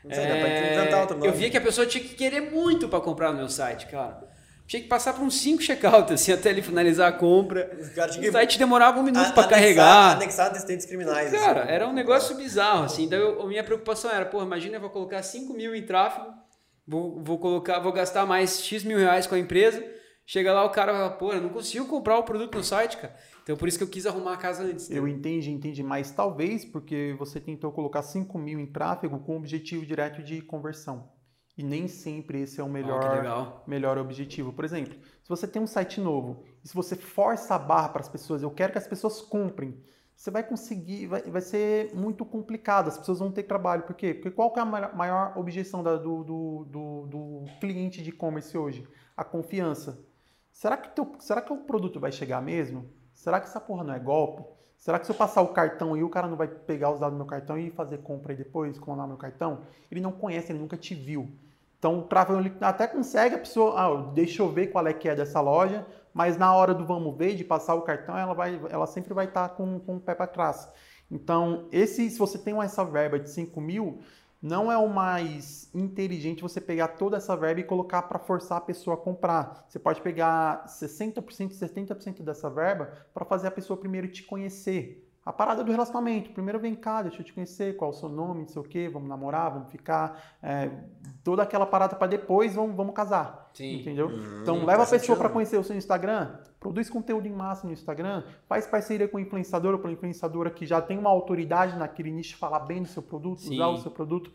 [0.08, 0.28] Vivenciei.
[0.28, 1.28] Não sei, dá pra inventar outro nome.
[1.28, 3.88] É, eu via que a pessoa tinha que querer muito para comprar no meu site,
[3.88, 4.26] cara.
[4.66, 7.72] Tinha que passar por uns 5 checkouts, assim, até ele finalizar a compra.
[8.20, 10.16] O site demorava um minuto A- para carregar.
[10.18, 11.32] Anexar antecedentes criminais.
[11.32, 11.72] Cara, assim.
[11.72, 13.04] era um negócio bizarro, assim.
[13.04, 16.28] Então, eu- a minha preocupação era, pô, imagina eu vou colocar 5 mil em tráfego,
[16.86, 19.82] vou, vou colocar, vou gastar mais X mil reais com a empresa.
[20.26, 23.16] Chega lá, o cara fala, pô, eu não consigo comprar o produto no site, cara.
[23.48, 24.90] Então, por isso que eu quis arrumar a casa antes.
[24.90, 24.98] né?
[24.98, 29.38] Eu entendi, entendi, mas talvez porque você tentou colocar 5 mil em tráfego com o
[29.38, 31.10] objetivo direto de conversão.
[31.58, 33.64] E nem sempre esse é o melhor, legal.
[33.66, 34.52] melhor objetivo.
[34.52, 38.02] Por exemplo, se você tem um site novo e se você força a barra para
[38.02, 39.82] as pessoas, eu quero que as pessoas comprem,
[40.14, 43.84] você vai conseguir, vai, vai ser muito complicado, as pessoas vão ter trabalho.
[43.84, 44.14] Por quê?
[44.14, 48.58] Porque qual é a maior, maior objeção da- do, do, do, do cliente de e-commerce
[48.58, 48.86] hoje?
[49.16, 50.06] A confiança.
[50.52, 52.97] Será que, teu, será que o produto vai chegar mesmo?
[53.18, 54.44] Será que essa porra não é golpe?
[54.78, 57.16] Será que se eu passar o cartão aí, o cara não vai pegar os dados
[57.16, 59.64] do meu cartão e fazer compra aí depois, clonar meu cartão?
[59.92, 61.28] Ele não conhece, ele nunca te viu.
[61.80, 65.10] Então o tráfego ele até consegue a pessoa, ah, deixa eu ver qual é que
[65.10, 68.62] é dessa loja, mas na hora do vamos ver, de passar o cartão, ela, vai,
[68.70, 70.70] ela sempre vai estar com, com o pé para trás.
[71.10, 74.00] Então, esse, se você tem essa verba de 5 mil,
[74.42, 78.62] não é o mais inteligente você pegar toda essa verba e colocar para forçar a
[78.62, 79.66] pessoa a comprar.
[79.68, 85.07] Você pode pegar 60%, 70% dessa verba para fazer a pessoa primeiro te conhecer.
[85.28, 86.30] A parada do relacionamento.
[86.30, 88.64] Primeiro vem cá, deixa eu te conhecer, qual é o seu nome, não sei o
[88.64, 90.38] quê, vamos namorar, vamos ficar.
[90.42, 90.72] é,
[91.22, 93.52] toda aquela parada para depois vamos, vamos casar.
[93.54, 93.82] Sim.
[93.82, 94.08] Entendeu?
[94.08, 97.74] Hum, então leva a pessoa para conhecer o seu Instagram, produz conteúdo em massa no
[97.74, 101.76] Instagram, faz parceria com o influenciador ou com a influenciadora que já tem uma autoridade
[101.78, 103.56] naquele nicho, falar bem do seu produto, Sim.
[103.56, 104.32] usar o seu produto.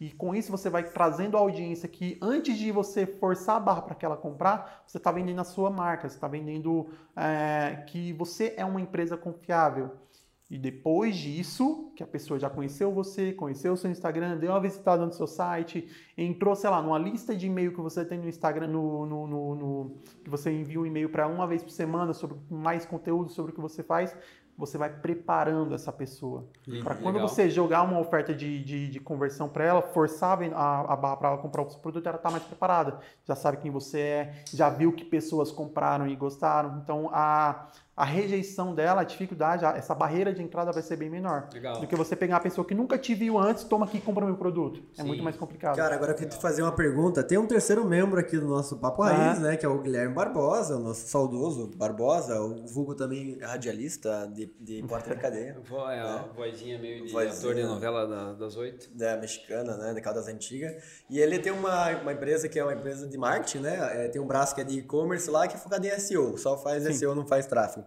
[0.00, 3.82] E com isso você vai trazendo a audiência que antes de você forçar a barra
[3.82, 8.12] para que ela comprar, você está vendendo a sua marca, você está vendendo é, que
[8.14, 9.92] você é uma empresa confiável.
[10.52, 14.60] E depois disso, que a pessoa já conheceu você, conheceu o seu Instagram, deu uma
[14.60, 18.28] visitada no seu site, entrou, sei lá, numa lista de e-mail que você tem no
[18.28, 19.90] Instagram, no, no- no- no-
[20.22, 23.54] que você envia um e-mail para uma vez por semana sobre mais conteúdo sobre o
[23.54, 24.14] que você faz,
[24.54, 26.46] você vai preparando essa pessoa.
[26.84, 27.28] Para quando Legal.
[27.28, 31.28] você jogar uma oferta de, de, de conversão para ela, forçar a, a barra para
[31.30, 32.98] ela comprar o seu produto, ela está mais preparada.
[33.24, 36.78] Já sabe quem você é, já viu que pessoas compraram e gostaram.
[36.84, 41.10] Então a, a rejeição dela, a dificuldade, a- essa barreira de entrada vai ser bem
[41.10, 41.48] menor.
[41.52, 41.78] Legal.
[41.78, 44.24] Do que você pegar uma pessoa que nunca te viu antes, toma aqui e compra
[44.24, 44.82] meu produto.
[44.96, 45.08] É Sim.
[45.08, 45.76] muito mais complicado.
[45.76, 47.22] Cara, agora eu queria te fazer uma pergunta.
[47.22, 49.12] Tem um terceiro membro aqui do nosso Papo Ah.
[49.12, 49.56] Raiz, né?
[49.58, 54.82] Que é o Guilherme Barbosa, o nosso saudoso Barbosa, o vulgo também radialista de, de
[54.84, 57.32] Porta de Cadeia, Vo- é, a vozinha meio de Vozinha.
[57.32, 58.88] ator de novela da- das oito.
[58.96, 59.92] da mexicana, né?
[59.92, 60.82] Daquela das antigas.
[61.10, 64.04] E ele tem uma, uma empresa que é uma empresa de marketing, né?
[64.06, 66.56] É, tem um braço que é de e-commerce lá que é focado em SEO, só
[66.56, 66.92] faz Sim.
[66.94, 67.82] SEO, não faz tráfego.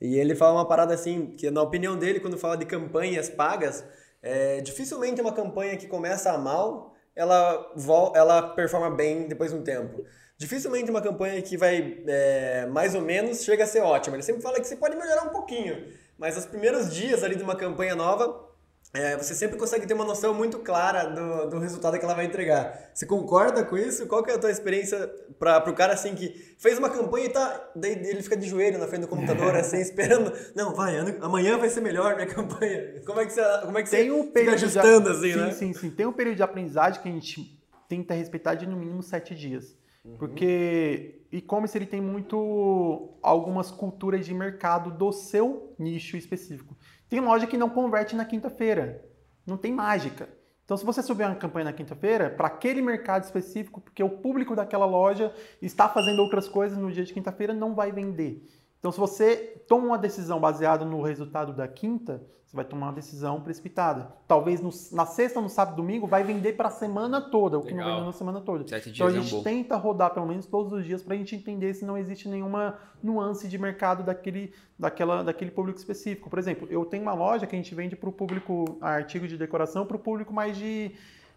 [0.00, 3.84] E ele fala uma parada assim, que na opinião dele, quando fala de campanhas pagas,
[4.22, 7.72] é, dificilmente uma campanha que começa mal, ela,
[8.14, 10.04] ela performa bem depois de um tempo.
[10.38, 14.16] Dificilmente uma campanha que vai é, mais ou menos chega a ser ótima.
[14.16, 15.86] Ele sempre fala que você pode melhorar um pouquinho,
[16.16, 18.49] mas os primeiros dias ali de uma campanha nova,
[18.92, 22.24] é, você sempre consegue ter uma noção muito clara do, do resultado que ela vai
[22.24, 22.90] entregar.
[22.92, 24.04] Você concorda com isso?
[24.06, 27.28] Qual que é a tua experiência para o cara assim que fez uma campanha e
[27.28, 30.32] tá, daí ele fica de joelho na frente do computador, assim, esperando.
[30.56, 33.00] Não, vai, amanhã vai ser melhor minha campanha.
[33.06, 35.32] Como é que você, como é que Tem você um fica período ajustando de, assim,
[35.32, 35.52] sim, né?
[35.52, 35.90] Sim, sim.
[35.90, 39.78] Tem um período de aprendizagem que a gente tenta respeitar de no mínimo sete dias.
[40.04, 40.16] Uhum.
[40.16, 46.76] Porque e-commerce ele tem muito algumas culturas de mercado do seu nicho específico.
[47.10, 49.04] Tem loja que não converte na quinta-feira.
[49.44, 50.28] Não tem mágica.
[50.64, 54.54] Então, se você subir uma campanha na quinta-feira, para aquele mercado específico, porque o público
[54.54, 58.46] daquela loja está fazendo outras coisas no dia de quinta-feira, não vai vender.
[58.80, 62.92] Então, se você toma uma decisão baseada no resultado da quinta, você vai tomar uma
[62.94, 64.12] decisão precipitada.
[64.26, 67.70] Talvez no- na sexta, no sábado, domingo, vai vender para a semana toda, o que
[67.70, 67.92] não Legal.
[67.92, 68.66] vendeu na semana toda.
[68.66, 71.14] Sete Então a dias é um gente tenta rodar pelo menos todos os dias para
[71.14, 76.28] a gente entender se não existe nenhuma nuance de mercado daquele, daquela, daquele público específico.
[76.28, 79.36] Por exemplo, eu tenho uma loja que a gente vende para o público artigo de
[79.36, 80.90] decoração para o público mais de,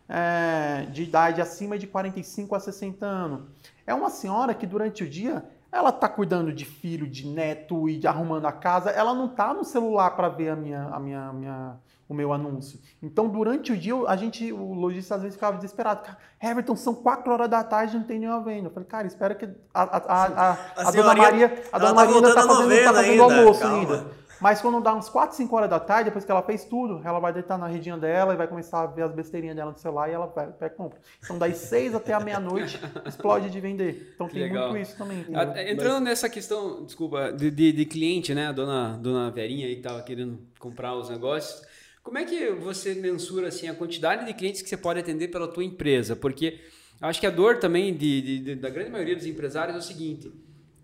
[0.10, 3.41] é, de idade acima de 45 a 60 anos.
[3.86, 7.97] É uma senhora que durante o dia ela tá cuidando de filho, de neto e
[7.97, 11.27] de arrumando a casa, ela não tá no celular para ver a minha, a minha,
[11.27, 11.75] a minha,
[12.07, 12.79] o meu anúncio.
[13.01, 16.15] Então, durante o dia, a gente, o lojista às vezes ficava desesperado.
[16.39, 18.67] Everton, são 4 horas da tarde e não tem nenhuma venda.
[18.67, 21.95] Eu falei, cara, espera que a, a, a, a, a dona Maria, a dona tá
[21.95, 23.77] Maria ainda tá fazendo, tá fazendo ainda, almoço calma.
[23.77, 24.07] ainda.
[24.43, 27.17] Mas quando dá uns 4, 5 horas da tarde, depois que ela fez tudo, ela
[27.17, 30.10] vai deitar na redinha dela e vai começar a ver as besteirinhas dela no celular
[30.10, 30.99] e ela vai, vai compra.
[31.23, 32.77] Então, das 6 até a meia-noite,
[33.08, 34.12] explode de vender.
[34.13, 34.71] Então, tem Legal.
[34.71, 35.25] muito isso também.
[35.34, 38.47] A- Entrando nessa questão, desculpa, de, de, de cliente, né?
[38.47, 41.65] A dona, dona Verinha aí que tava querendo comprar os negócios.
[42.03, 45.47] Como é que você mensura assim, a quantidade de clientes que você pode atender pela
[45.47, 46.17] tua empresa?
[46.17, 46.60] Porque
[47.01, 49.79] eu acho que a dor também de, de- de- da grande maioria dos empresários é
[49.79, 50.29] o seguinte.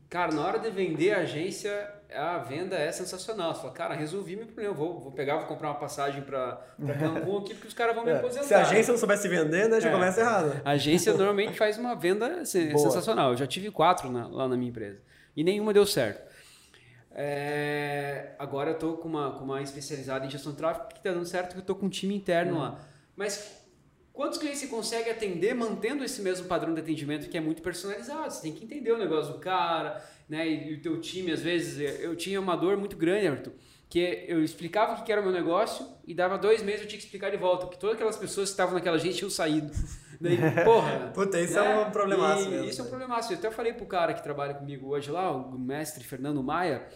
[0.10, 3.54] Cara, na hora de vender a agência, a venda é sensacional.
[3.54, 4.74] Você fala, cara, resolvi meu problema.
[4.74, 6.60] Vou, vou pegar, vou comprar uma passagem para
[7.00, 8.46] Cancún aqui, porque os caras vão me É, aposentar.
[8.46, 9.92] se a agência não soubesse vender, né, já É.
[9.92, 10.62] começa errado.
[10.66, 13.32] A agência normalmente faz uma venda sensacional.
[13.32, 15.00] Eu já tive quatro na- lá na minha empresa.
[15.36, 16.28] E nenhuma deu certo.
[17.12, 21.12] É, agora eu tô com uma, com uma especializada em gestão de tráfego que tá
[21.12, 22.80] dando certo, que eu tô com um time interno lá.
[23.16, 23.62] Mas
[24.14, 28.32] quantos clientes você consegue atender mantendo esse mesmo padrão de atendimento que é muito personalizado?
[28.32, 30.48] Você tem que entender o negócio do cara, né?
[30.48, 33.52] E, o teu time, às vezes, eu tinha uma dor muito grande, Everton,
[33.90, 37.00] que eu explicava o que era o meu negócio e dava dois meses eu tinha
[37.00, 39.72] que explicar de volta, porque todas aquelas pessoas que estavam naquela gente tinham saído.
[40.22, 41.12] Daí, porra.
[41.14, 42.70] Puta, isso é um problemaço E mesmo.
[42.70, 43.34] Isso é um problemaço.
[43.34, 46.88] Eu até falei pro cara que trabalha comigo hoje lá, o mestre Fernando Maia,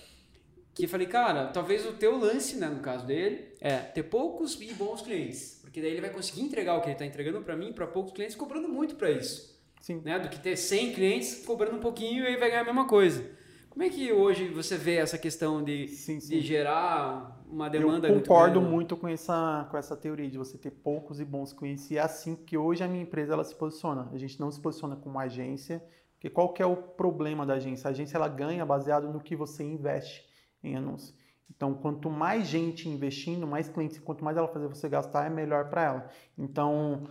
[0.76, 4.60] que eu falei, cara, talvez o teu lance, né, no caso dele, é ter poucos
[4.62, 5.60] e bons clientes.
[5.62, 8.14] Porque daí ele vai conseguir entregar o que ele está entregando para mim, para poucos
[8.14, 9.53] clientes, cobrando muito para isso.
[9.84, 10.02] Sim.
[10.02, 10.18] Né?
[10.18, 13.22] Do que ter 100 clientes cobrando um pouquinho e aí vai ganhar a mesma coisa.
[13.70, 16.38] Como é que hoje você vê essa questão de, Sim, sim.
[16.38, 20.58] de gerar uma demanda Eu concordo muito, muito, com, essa, com essa teoria de você
[20.58, 21.92] ter poucos e bons clientes.
[21.92, 24.10] E é assim que hoje a minha empresa ela se posiciona.
[24.14, 27.56] A gente não se posiciona como uma agência, porque qual que é o problema da
[27.56, 27.90] agência?
[27.90, 30.26] A agência ela ganha baseado no que você investe
[30.64, 31.14] em anúncio.
[31.54, 35.70] Então, quanto mais gente investindo, mais clientes, quanto mais ela fazer você gastar, é melhor
[35.70, 36.10] para ela.
[36.38, 37.04] Então,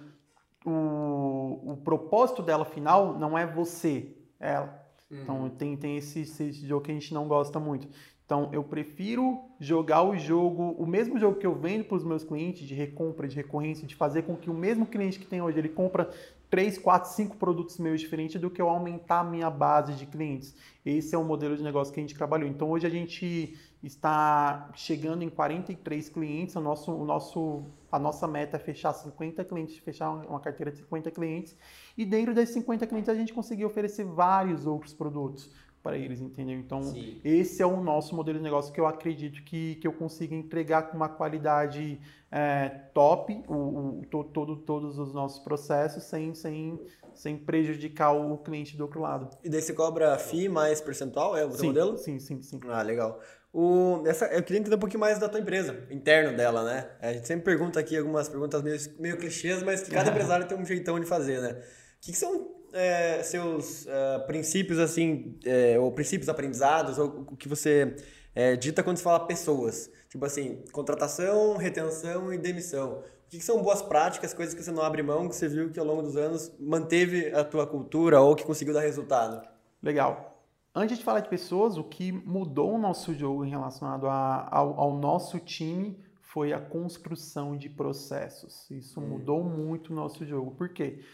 [0.65, 4.83] o, o propósito dela final não é você, é ela.
[5.11, 7.87] Então tem, tem esse, esse jogo que a gente não gosta muito.
[8.25, 12.25] Então eu prefiro jogar o jogo, o mesmo jogo que eu vendo para os meus
[12.25, 15.59] clientes, de recompra, de recorrência, de fazer com que o mesmo cliente que tem hoje,
[15.59, 16.09] ele compra
[16.49, 20.55] 3, 4, 5 produtos meus diferentes do que eu aumentar a minha base de clientes.
[20.85, 22.49] Esse é o modelo de negócio que a gente trabalhou.
[22.49, 28.29] Então hoje a gente está chegando em 43 clientes, o nosso, o nosso, a nossa
[28.29, 31.57] meta é fechar 50 clientes, fechar uma carteira de 50 clientes,
[31.97, 35.51] e dentro desses 50 clientes a gente conseguir oferecer vários outros produtos
[35.83, 36.57] para eles, entendeu?
[36.61, 37.21] Então, Sim.
[37.25, 40.83] esse é o nosso modelo de negócio que eu acredito que, que eu consiga entregar
[40.85, 46.79] com uma qualidade é, top o, o- to- todo, todos os nossos processos sem, sem,
[47.15, 49.29] sem prejudicar o cliente do outro lado.
[49.43, 51.99] E daí você cobra FII mais percentual, é o Sim, modelo?
[51.99, 52.61] sim, sim, sim.
[52.69, 53.21] Ah, legal.
[53.53, 56.89] O, essa, eu queria entender um pouquinho mais da tua empresa, interno dela, né?
[57.01, 60.57] A gente sempre pergunta aqui algumas perguntas meio, meio clichês, mas que cada empresário tem
[60.57, 61.51] um jeitão de fazer, né?
[61.51, 67.37] O que, que são é, seus é, princípios, assim, é, ou princípios aprendizados, ou o
[67.37, 67.95] que você
[68.35, 69.91] é, dita quando você fala pessoas?
[70.09, 73.01] Tipo assim, contratação, retenção e demissão.
[73.27, 75.71] O que, que são boas práticas, coisas que você não abre mão, que você viu
[75.71, 79.47] que ao longo dos anos manteve a tua cultura ou que conseguiu dar resultado?
[79.83, 80.32] Legal.
[80.75, 84.81] Antes de falar de pessoas, o que mudou o nosso jogo em relacionado a- ao,
[84.81, 88.71] ao nosso time foi a construção de processos.
[88.71, 90.53] Isso mudou muito o nosso jogo.
[90.53, 91.05] Por quê?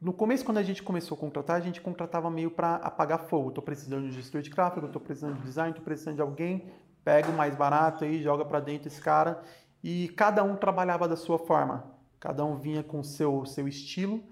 [0.00, 3.50] No começo, quando a gente começou a contratar, a gente contratava meio para apagar fogo.
[3.50, 6.68] Estou precisando de um gestor de tráfego, estou precisando de design, estou precisando de alguém,
[7.04, 9.40] pega o mais barato aí, joga para dentro esse cara.
[9.82, 11.84] E cada um trabalhava da sua forma.
[12.18, 14.22] Cada um vinha com o seu, seu estilo.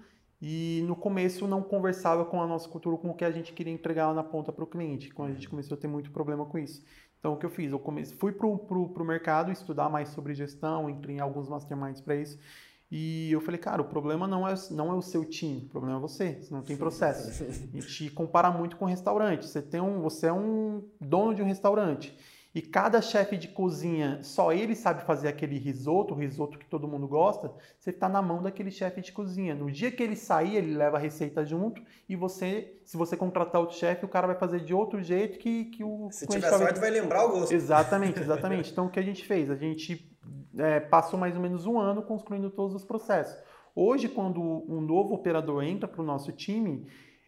[0.41, 3.73] E no começo não conversava com a nossa cultura, com o que a gente queria
[3.73, 5.09] entregar lá na ponta para o cliente.
[5.09, 6.83] Quando a gente começou a ter muito problema com isso.
[7.19, 7.71] Então o que eu fiz?
[7.71, 12.15] Eu comecei, fui para o mercado estudar mais sobre gestão, entrei em alguns masterminds para
[12.15, 12.37] isso.
[12.89, 15.97] E eu falei, cara, o problema não é, não é o seu time, o problema
[15.97, 17.43] é você, você não tem processo.
[17.43, 19.45] A gente compara muito com restaurante.
[19.45, 22.15] Você, tem um, você é um dono de um restaurante
[22.57, 26.87] e cada chefe de cozinha, só ele sabe fazer aquele risoto, o risoto que todo
[26.87, 29.53] mundo gosta, você está na mão daquele chefe de cozinha.
[29.53, 33.61] No dia que ele sair, ele leva a receita junto e você, se você contratar
[33.61, 36.79] outro chefe, o cara vai fazer de outro jeito que, que o Se tiver sorte,
[36.79, 37.53] vai lembrar o gosto.
[37.53, 38.71] Exatamente, exatamente.
[38.71, 39.51] Então, o que a gente fez?
[39.51, 40.11] A gente
[40.57, 43.37] é, passou mais ou menos um ano construindo todos os processos.
[43.75, 46.87] Hoje, quando um novo operador entra para o nosso time,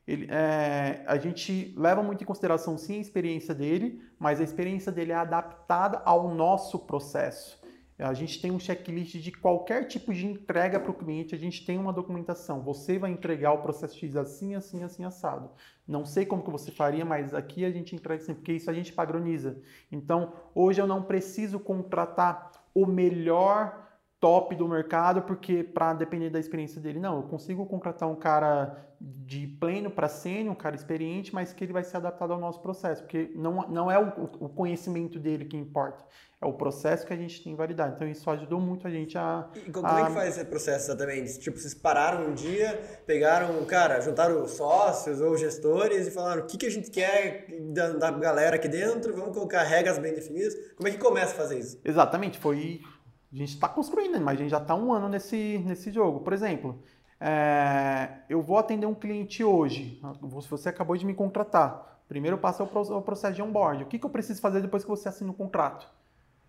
[0.10, 4.92] ele, é, a gente leva muito em consideração, sim, a experiência dele, mas a experiência
[4.92, 7.60] dele é adaptada ao nosso processo.
[8.00, 11.64] A gente tem um checklist de qualquer tipo de entrega para o cliente, a gente
[11.64, 12.62] tem uma documentação.
[12.62, 15.52] Você vai entregar o processo X assim, assim, assim, assado.
[15.88, 18.74] Não sei como que você faria, mas aqui a gente entrega assim, porque isso a
[18.74, 19.62] gente padroniza.
[19.92, 23.89] Então, hoje eu não preciso contratar o melhor
[24.20, 28.86] top do mercado, porque para depender da experiência dele, não, eu consigo contratar um cara
[29.02, 32.62] de pleno para sênior, um cara experiente, mas que ele vai ser adaptado ao nosso
[32.62, 34.10] processo, porque não, não é o,
[34.42, 36.04] o, conhecimento dele que importa,
[36.42, 37.96] é o processo que a gente tem validade.
[37.96, 39.48] Então isso ajudou muito a gente a.
[39.56, 40.02] E como a...
[40.02, 41.40] é que faz esse processo exatamente?
[41.40, 46.58] Tipo, vocês pararam um dia, pegaram, cara, juntaram sócios ou gestores e falaram o que,
[46.58, 50.56] que a gente quer da, da galera aqui dentro, vamos colocar regras bem definidas.
[50.76, 51.80] Como é que começa a fazer isso?
[51.86, 52.82] Exatamente, foi
[53.32, 56.22] a gente está construindo, mas a gente já está um ano nesse, nesse jogo.
[56.22, 56.82] Por exemplo,
[57.20, 60.02] é, eu vou atender um cliente hoje,
[60.50, 62.00] você acabou de me contratar.
[62.08, 63.84] Primeiro passo é o processo de onboard.
[63.84, 65.88] O que, que eu preciso fazer depois que você assina o contrato?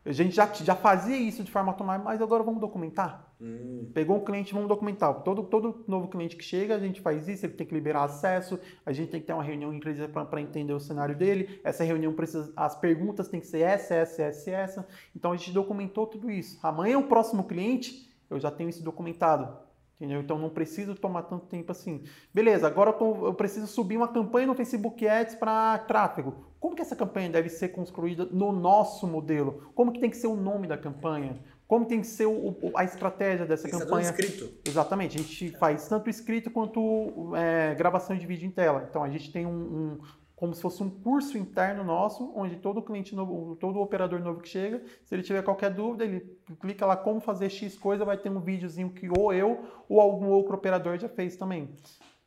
[0.05, 3.30] A gente já, já fazia isso de forma automática, mas agora vamos documentar.
[3.41, 3.91] Hum.
[3.95, 5.23] Pegou um cliente, vamos documentar.
[5.23, 8.61] Todo, todo novo cliente que chega, a gente faz isso, ele tem que liberar acesso,
[8.85, 9.81] a gente tem que ter uma reunião em
[10.29, 11.61] para entender o cenário dele.
[11.65, 12.53] Essa reunião precisa.
[12.55, 14.89] As perguntas têm que ser essa, essa, essa, essa.
[15.17, 16.59] Então a gente documentou tudo isso.
[16.63, 19.71] Amanhã o próximo cliente, eu já tenho isso documentado.
[20.01, 20.21] Entendeu?
[20.21, 22.03] Então não preciso tomar tanto tempo assim.
[22.33, 26.47] Beleza, agora eu preciso subir uma campanha no Facebook Ads para tráfego.
[26.59, 29.71] Como que essa campanha deve ser construída no nosso modelo?
[29.75, 31.39] Como que tem que ser o nome da campanha?
[31.71, 34.11] Como tem que ser o, a estratégia dessa campanha?
[34.11, 34.51] Escrito.
[34.69, 35.17] Exatamente.
[35.17, 38.89] A gente faz tanto escrito quanto é, gravação de vídeo em tela.
[38.91, 39.99] Então a gente tem um, um
[40.35, 44.49] como se fosse um curso interno nosso, onde todo cliente novo, todo operador novo que
[44.49, 48.31] chega, se ele tiver qualquer dúvida, ele clica lá como fazer X coisa, vai ter
[48.31, 51.71] um videozinho que ou eu ou algum outro operador já fez também.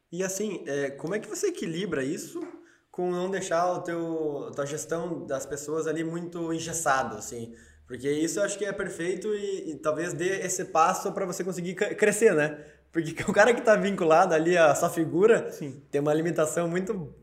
[0.10, 2.39] E assim, é, como é que você equilibra isso
[2.89, 7.53] com não deixar o teu, a tua gestão das pessoas ali muito engessado, assim?
[7.93, 11.43] Porque isso eu acho que é perfeito e, e talvez dê esse passo para você
[11.43, 12.58] conseguir crescer, né?
[12.91, 15.79] Porque o cara que está vinculado ali à sua figura Sim.
[15.91, 17.13] tem uma limitação muito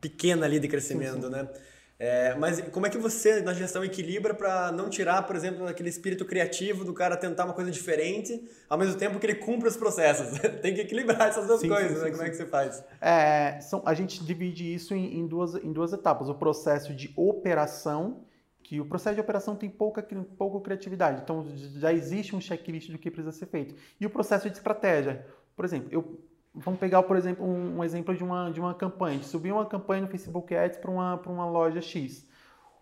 [0.00, 1.30] pequena ali de crescimento, sim, sim.
[1.30, 1.48] né?
[1.96, 5.90] É, mas como é que você, na gestão, equilibra para não tirar, por exemplo, aquele
[5.90, 9.76] espírito criativo do cara tentar uma coisa diferente, ao mesmo tempo que ele cumpre os
[9.76, 10.40] processos?
[10.60, 12.10] Tem que equilibrar essas duas sim, coisas, né?
[12.10, 12.84] Como é que você faz?
[13.00, 16.28] É, são, a gente divide isso em, em, duas, em duas etapas.
[16.28, 18.25] O processo de operação,
[18.66, 20.02] que o processo de operação tem pouca,
[20.36, 23.76] pouca criatividade, então já existe um checklist do que precisa ser feito.
[24.00, 25.24] E o processo de estratégia.
[25.54, 26.20] Por exemplo, eu
[26.58, 29.66] Vamos pegar, por exemplo, um, um, exemplo de uma, de uma campanha, de subir uma
[29.66, 32.26] campanha no Facebook Ads para uma, uma loja X.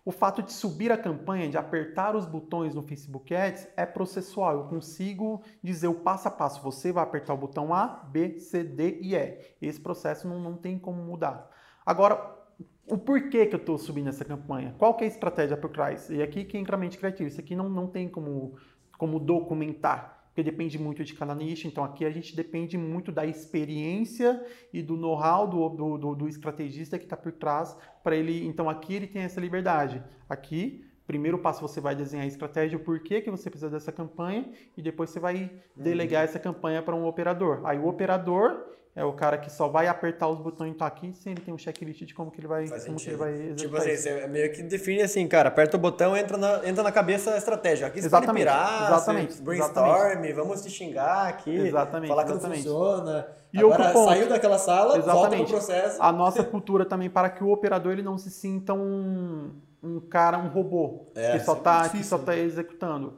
[0.05, 4.59] O fato de subir a campanha, de apertar os botões no Facebook Ads, é processual.
[4.59, 6.63] Eu consigo dizer o passo a passo.
[6.63, 9.39] Você vai apertar o botão A, B, C, D e E.
[9.61, 11.49] Esse processo não, não tem como mudar.
[11.85, 12.34] Agora,
[12.87, 14.75] o porquê que eu estou subindo essa campanha?
[14.77, 16.09] Qual que é a estratégia por trás?
[16.09, 17.27] E aqui que entra a mente criativa.
[17.27, 18.55] Isso aqui não, não tem como,
[18.97, 21.65] como documentar porque depende muito de cada nicho.
[21.65, 26.99] Então aqui a gente depende muito da experiência e do know-how do, do, do, estrategista
[26.99, 28.45] que está por trás para ele.
[28.45, 30.03] Então aqui ele tem essa liberdade.
[30.27, 34.49] Aqui, primeiro passo você vai desenhar a estratégia, o porquê que você precisa dessa campanha
[34.75, 36.29] e depois você vai delegar uhum.
[36.29, 37.61] essa campanha para um operador.
[37.63, 38.65] Aí o operador
[38.95, 41.57] é o cara que só vai apertar os botões e tá aqui, sempre tem um
[41.57, 43.57] checklist de como que ele vai, como que ele vai executar.
[43.57, 46.93] Tipo assim, você meio que define assim, cara, aperta o botão, entra na, entra na
[46.93, 47.87] cabeça a estratégia.
[47.87, 50.33] Aqui você exatamente, pode pirar, exatamente, brainstorm, exatamente.
[50.33, 52.63] vamos te xingar aqui, exatamente, falar exatamente.
[52.63, 53.27] que não funciona.
[53.51, 55.13] E Agora, ponto, saiu daquela sala, exatamente.
[55.13, 56.01] volta pro processo.
[56.01, 59.51] A nossa cultura também para que o operador ele não se sinta um,
[59.85, 63.17] um cara, um robô, é, que só está que só tá executando.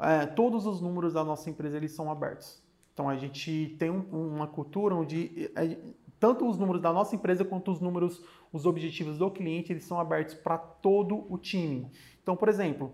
[0.00, 2.62] É, todos os números da nossa empresa eles são abertos.
[2.92, 5.76] Então a gente tem um, uma cultura onde é,
[6.18, 10.00] tanto os números da nossa empresa quanto os números, os objetivos do cliente, eles são
[10.00, 11.90] abertos para todo o time.
[12.22, 12.92] Então, por exemplo,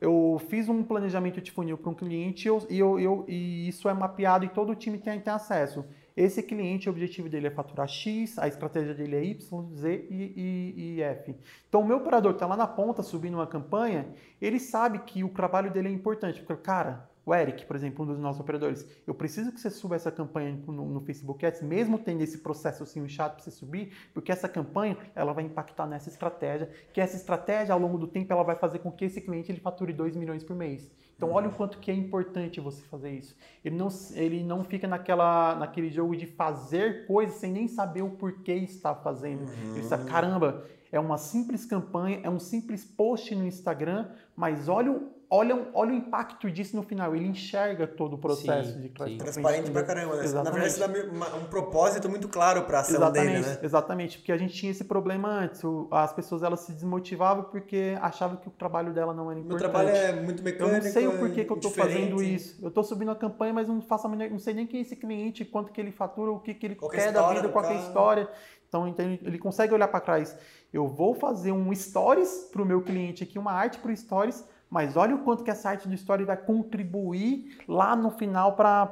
[0.00, 3.88] eu fiz um planejamento de funil para um cliente eu, e, eu, eu, e isso
[3.88, 5.84] é mapeado e todo o time tem, tem acesso.
[6.16, 10.32] Esse cliente, o objetivo dele é faturar X, a estratégia dele é Y, Z e,
[10.34, 11.36] e, e F.
[11.68, 14.08] Então, o meu operador está lá na ponta subindo uma campanha,
[14.40, 18.08] ele sabe que o trabalho dele é importante, porque, cara, o Eric, por exemplo, um
[18.08, 21.98] dos nossos operadores, eu preciso que você suba essa campanha no, no Facebook Ads, mesmo
[21.98, 26.08] tendo esse processo assim chato para você subir, porque essa campanha ela vai impactar nessa
[26.08, 29.50] estratégia, que essa estratégia ao longo do tempo ela vai fazer com que esse cliente
[29.50, 30.88] ele fature 2 milhões por mês.
[31.16, 33.34] Então olha o quanto que é importante você fazer isso.
[33.64, 38.10] Ele não, ele não fica naquela, naquele jogo de fazer coisas sem nem saber o
[38.10, 39.40] porquê está fazendo.
[39.40, 39.74] Uhum.
[39.74, 44.92] Ele sabe, caramba, é uma simples campanha, é um simples post no Instagram, mas olha
[44.92, 47.14] o olha, olha o impacto disso no final.
[47.14, 50.18] Ele enxerga todo o processo Sim, de frente, Transparente pra caramba, né?
[50.18, 50.78] Na Exatamente.
[50.78, 53.58] verdade, você dá um propósito muito claro pra ação Exatamente, dele, né?
[53.62, 55.60] exatamente, porque a gente tinha esse problema antes.
[55.90, 59.70] As pessoas elas se desmotivavam porque achavam que o trabalho dela não era Meu importante.
[59.70, 60.84] trabalho é muito Eu mecânico.
[60.84, 62.64] não sei o porquê que eu tô fazendo isso.
[62.64, 64.82] Eu tô subindo a campanha, mas não faço a menor- não sei nem quem é
[64.82, 67.12] esse cliente, quanto que ele fatura, o que, que ele Qual que é a quer
[67.12, 67.74] da vida, que é a cara.
[67.74, 68.28] história.
[68.68, 70.36] Então, ele ele consegue olhar para trás.
[70.72, 74.44] Eu vou fazer um stories para o meu cliente aqui, uma arte para o stories,
[74.76, 78.84] mas olha o quanto que essa arte do story vai contribuir lá no final para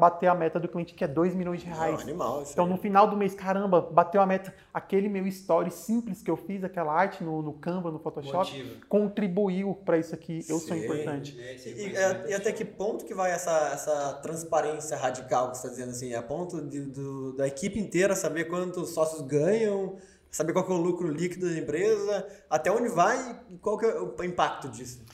[0.00, 2.00] bater a meta do cliente, que é 2 milhões de reais.
[2.00, 2.40] animal.
[2.42, 2.70] Isso Então, aí.
[2.70, 4.54] no final do mês, caramba, bateu a meta.
[4.72, 8.76] Aquele meu story simples que eu fiz, aquela arte no, no Canva, no Photoshop, Motiva.
[8.88, 10.38] contribuiu para isso aqui.
[10.48, 10.84] Eu sou Sim.
[10.84, 11.38] importante.
[11.38, 15.50] É, esse E, reconhecimento e- e até que ponto que vai essa, essa transparência radical
[15.50, 16.14] que você está dizendo assim?
[16.14, 19.96] A ponto de- do- da equipe inteira saber quantos sócios ganham,
[20.32, 23.84] saber qual que é o lucro líquido da empresa, até onde vai e qual que
[23.84, 25.04] é o impacto disso?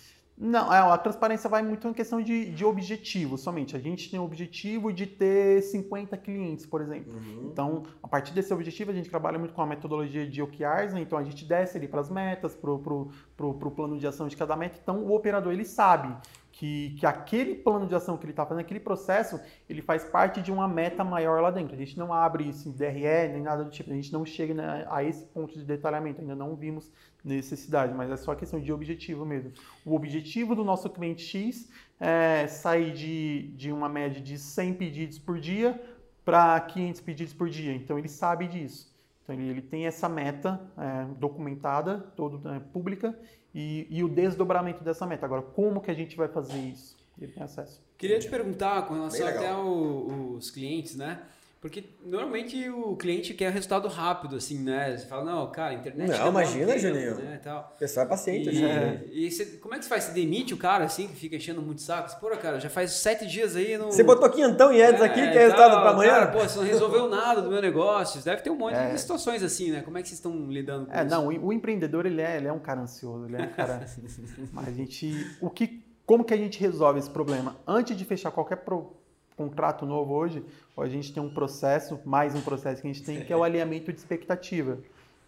[0.41, 3.75] Não, é, a transparência vai muito em questão de, de objetivo somente.
[3.75, 7.13] A gente tem o objetivo de ter 50 clientes, por exemplo.
[7.43, 11.01] Então, a partir desse objetivo, a gente trabalha muito com a metodologia de OKRs, né?
[11.01, 14.55] então a gente desce ali para as metas, para o plano de ação de cada
[14.55, 14.79] meta.
[14.81, 16.17] Então, o operador ele sabe
[16.59, 19.41] que, que aquele plano de ação que ele está fazendo, aquele processo,
[19.71, 21.73] ele faz parte de uma meta maior lá dentro.
[21.73, 23.93] A gente não abre isso em DRE, nem nada do tipo.
[23.93, 26.21] A gente não chega né, a esse ponto de detalhamento.
[26.21, 26.91] Ainda não vimos
[27.25, 29.53] necessidade, mas é só questão de objetivo mesmo.
[29.87, 35.17] O objetivo do nosso cliente X é sair de, de uma média de 100 pedidos
[35.17, 35.81] por dia
[36.25, 37.73] para 500 pedidos por dia.
[37.73, 38.93] Então ele sabe disso.
[39.23, 43.17] Então ele, ele tem essa meta é, documentada, todo, é, pública,
[43.61, 45.27] e, e o desdobramento dessa meta.
[45.27, 46.97] Agora, como que a gente vai fazer isso?
[47.21, 47.83] Ele tem acesso.
[47.97, 50.07] Queria te perguntar com relação até ao-
[50.37, 51.21] os clientes, né?
[51.61, 54.97] Porque normalmente o cliente quer resultado rápido, assim, né?
[54.97, 56.09] Você fala, não, cara, a internet.
[56.09, 57.17] Não, um imagina, Juninho.
[57.17, 57.73] Né, tal.
[57.75, 58.49] O pessoal é paciente.
[58.49, 59.03] E, né?
[59.11, 60.05] e você- como é que você faz?
[60.05, 62.09] Você demite o cara, assim, que fica enchendo muito saco?
[62.09, 63.87] Você, Pô, cara, já faz sete dias aí no.
[63.87, 66.11] Você botou quinhentão em ads É, aqui, e quer resultado tal, para amanhã?
[66.13, 68.23] Cara, pô, você não resolveu nada do meu negócio.
[68.23, 69.83] Deve ter um monte de situações assim, né?
[69.83, 71.11] Como é que vocês estão lidando com É, isso?
[71.11, 73.85] não, o, o empreendedor ele é, ele é um cara ansioso, ele é um cara.
[74.53, 77.57] Mas a gente, o que, como que a gente resolve esse problema?
[77.67, 78.97] Antes de fechar qualquer pro-
[79.39, 80.45] contrato novo hoje,
[80.77, 83.45] a gente tem um processo, mais um processo que a gente tem, que é o
[83.45, 84.79] alinhamento de expectativa.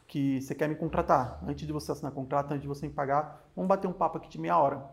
[0.09, 3.49] Que você quer me contratar, antes de você assinar contrato, antes de você me pagar,
[3.55, 4.85] vamos bater um papo aqui de meia hora.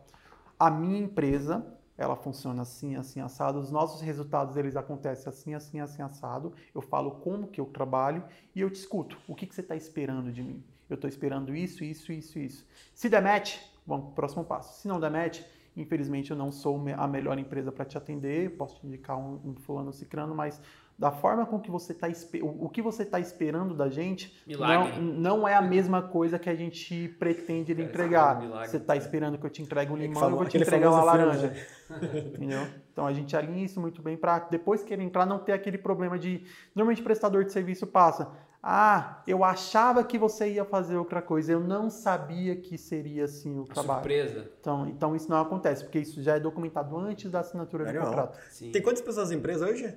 [0.60, 1.66] A minha empresa,
[1.98, 3.60] ela funciona assim, assim, assado.
[3.60, 6.54] Os nossos resultados, eles acontecem assim, assim, assim, assado.
[6.76, 9.18] Eu falo como que eu trabalho e eu te escuto.
[9.28, 10.64] O que, que você está esperando de mim?
[10.88, 12.68] Eu estou esperando isso, isso, isso, isso.
[12.94, 14.80] Se der match, vamos para o próximo passo.
[14.80, 15.42] Se não der match,
[15.78, 18.58] infelizmente eu não sou a melhor empresa para te atender.
[18.58, 20.60] Posso te indicar um, um fulano cicrano, mas
[21.00, 22.08] da forma com que você está
[22.42, 25.00] o, o que você está esperando da gente Milagre.
[25.00, 28.36] não, não é a mesma coisa que a gente pretende lhe entregar.
[28.36, 28.68] é um milagre.
[28.70, 30.90] Você está esperando que eu te entregue um Aquele limão, famo- eu vou te entregar
[30.90, 31.54] uma laranja.
[32.34, 32.68] Entendeu?
[32.92, 35.78] Então a gente alinha isso muito bem para depois que ele entrar não ter aquele
[35.78, 36.44] problema de.
[36.76, 38.32] Normalmente o prestador de serviço passa.
[38.62, 43.58] Ah, eu achava que você ia fazer outra coisa, eu não sabia que seria assim
[43.60, 44.00] o trabalho.
[44.00, 44.52] Surpresa.
[44.60, 48.08] Então, então isso não acontece, porque isso já é documentado antes da assinatura do Legal.
[48.08, 48.40] contrato.
[48.50, 48.72] Sim.
[48.72, 49.96] Tem quantas pessoas na empresa hoje?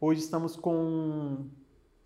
[0.00, 1.46] Hoje estamos com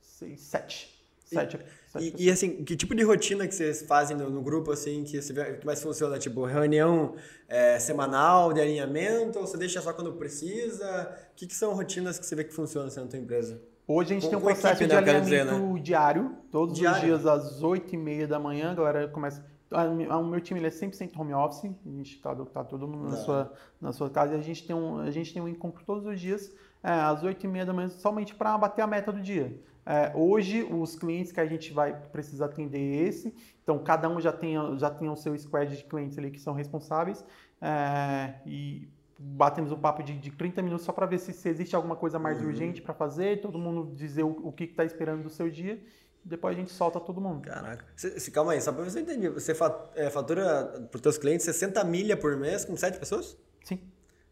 [0.01, 0.97] seis, sete.
[1.25, 1.59] Sete,
[1.89, 5.05] sete E, e, assim, que tipo de rotina que vocês fazem no, no grupo, assim,
[5.05, 6.19] que, você vê- que mais funciona?
[6.19, 7.17] Tipo, reunião
[7.47, 11.15] é, semanal de alinhamento, ou você deixa só quando precisa?
[11.33, 13.61] O que, que são rotinas que você vê que funcionam assim, na tua empresa?
[13.91, 15.25] Hoje a gente Com- tem um com processo equipe, de né, alinhamento
[15.73, 17.01] dizer, diário, todos os Diário?
[17.01, 19.43] dias às 8h30 da manhã, a galera começa.
[19.71, 23.11] O meu time ele é 100% home office, a gente está tá todo mundo na
[23.17, 23.17] Tá.
[23.17, 26.07] sua, na sua casa e a gente tem um, a gente tem um encontro todos
[26.07, 29.59] os dias, é, às 8h30 da manhã, somente para bater a meta do dia.
[29.87, 34.21] É, hoje, os clientes que a gente vai precisar atender é esse, então cada um
[34.21, 37.25] já tem, já tem o seu squad de clientes ali que são responsáveis,
[37.61, 38.87] é, e
[39.19, 42.19] batemos um papo de, de 30 minutos só para ver se, se existe alguma coisa
[42.19, 42.47] mais Uhum.
[42.49, 45.81] urgente para fazer, todo mundo dizer o, o que está esperando do seu dia,
[46.25, 47.43] depois a gente solta todo mundo.
[47.43, 47.85] Caraca.
[47.97, 49.31] Cê- cê- calma aí, só pra você entender.
[49.31, 49.53] Você
[49.97, 53.37] é, fatura para os teus clientes 60 milha por mês com 7 pessoas?
[53.65, 53.81] Sim.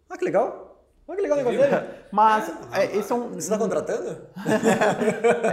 [0.08, 0.65] Ah, que legal.
[1.08, 1.94] Olha que legal o negócio dele.
[2.10, 3.28] Mas é, esse é um.
[3.30, 4.26] Você está contratando?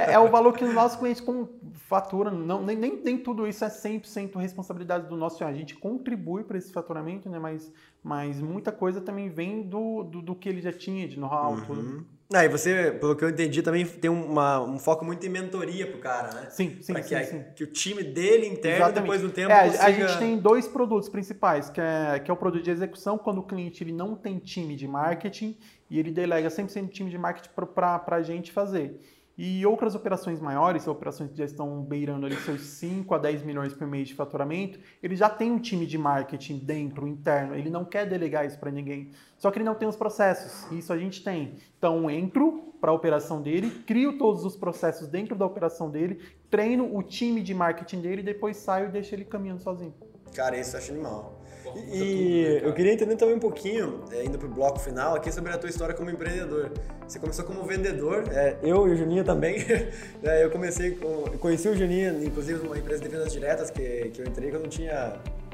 [0.08, 2.32] É, é o valor que os nossos clientes com, faturam.
[2.32, 5.44] Não, nem, nem, nem tudo isso é 100% responsabilidade do nosso.
[5.44, 7.38] A gente contribui para esse faturamento, né?
[7.38, 11.62] Mas, mas muita coisa também vem do, do, do que ele já tinha de know-how.
[11.62, 12.06] tudo.
[12.32, 15.86] Ah, e você, pelo que eu entendi, também tem uma- um foco muito em mentoria
[15.86, 16.50] pro cara, né?
[16.50, 17.44] Sim, sim, sim, que, a- sim.
[17.56, 19.02] que o time dele interno, Exatamente.
[19.02, 19.84] depois do tempo, É, a- consiga...
[19.86, 23.40] A gente tem dois produtos principais, que é, que é o produto de execução, quando
[23.40, 25.58] o cliente ele não tem time de marketing
[25.90, 29.00] e ele delega 100% do time de marketing para a gente fazer.
[29.36, 33.74] E outras operações maiores, operações que já estão beirando ali seus 5 a 10 milhões
[33.74, 37.84] por mês de faturamento, ele já tem um time de marketing dentro, interno, ele não
[37.84, 39.10] quer delegar isso para ninguém.
[39.38, 41.56] Só que ele não tem os processos, isso a gente tem.
[41.78, 46.22] Então, entro para a operação dele, crio todos os processos dentro da operação dele,
[46.52, 49.94] treino o time de marketing dele e depois saio e deixo ele caminhando sozinho.
[50.36, 51.43] Cara, isso eu acho animal.
[51.92, 55.58] E eu queria entender também um pouquinho, é, indo pro bloco final, aqui sobre a
[55.58, 56.72] tua história como empreendedor.
[57.08, 59.58] Você começou como vendedor, é, eu e o Juninho também.
[60.24, 64.22] é, eu comecei, com, conheci o Juninho, inclusive, numa empresa de vendas diretas que, que
[64.22, 65.14] eu entrei quando eu tinha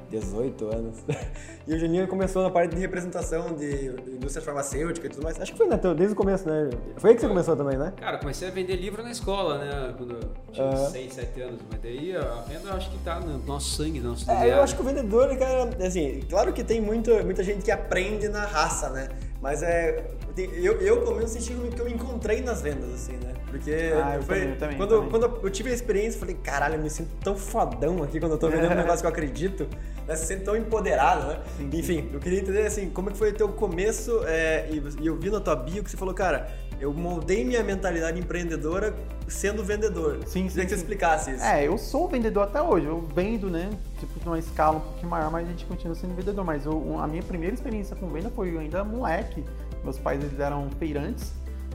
[0.09, 0.97] 18 anos.
[1.67, 5.39] E o Juninho começou na parte de representação de indústria farmacêutica e tudo mais.
[5.39, 6.71] Acho que foi né, desde o começo, né?
[6.97, 7.93] Foi aí que você começou também, né?
[7.95, 9.93] Cara, comecei a vender livro na escola, né?
[9.95, 10.19] Quando eu
[10.51, 10.89] tinha uhum.
[10.89, 11.61] 6, 7 anos.
[11.69, 14.45] Mas daí a venda eu acho que tá no nosso sangue, no nosso DNA.
[14.47, 17.69] É, eu acho que o vendedor, cara, assim, claro que tem muito, muita gente que
[17.69, 19.09] aprende na raça, né?
[19.41, 20.11] Mas é.
[20.37, 23.33] Eu, eu pelo menos senti que eu me encontrei nas vendas, assim, né?
[23.49, 25.09] Porque ah, eu foi, também, também, quando, também.
[25.09, 28.33] quando eu tive a experiência, eu falei, caralho, eu me sinto tão fodão aqui quando
[28.33, 29.67] eu tô vendendo um negócio que eu acredito.
[30.07, 30.15] Né?
[30.15, 31.39] Se sente tão empoderado, né?
[31.57, 31.77] Sim, sim.
[31.79, 35.15] Enfim, eu queria entender assim, como é que foi o teu começo é, e, eu
[35.17, 36.49] vi na tua bio que você falou, cara,
[36.79, 38.95] eu moldei minha mentalidade empreendedora
[39.27, 40.19] sendo vendedor.
[40.25, 41.43] Sim, Queria que você explicasse isso.
[41.43, 42.85] É, eu sou vendedor até hoje.
[42.85, 43.69] Eu vendo, né?
[43.99, 46.43] Tipo, numa escala um pouquinho maior, mas a gente continua sendo vendedor.
[46.43, 49.43] Mas eu, a minha primeira experiência com venda foi ainda moleque.
[49.83, 51.31] Meus pais eles eram feirantes,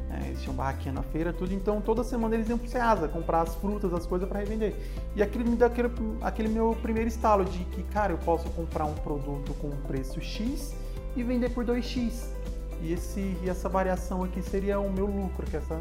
[0.08, 1.54] né, eles tinham barraquinha na feira, tudo.
[1.54, 4.74] Então toda semana eles iam pro Ceasa comprar as frutas, as coisas para revender.
[5.14, 5.90] E aquele me deu aquele,
[6.20, 10.74] aquele meu primeiro estalo de que, cara, eu posso comprar um produto com preço X
[11.16, 12.33] e vender por 2x.
[12.82, 15.78] E, esse, e essa variação aqui seria o meu lucro, que é essa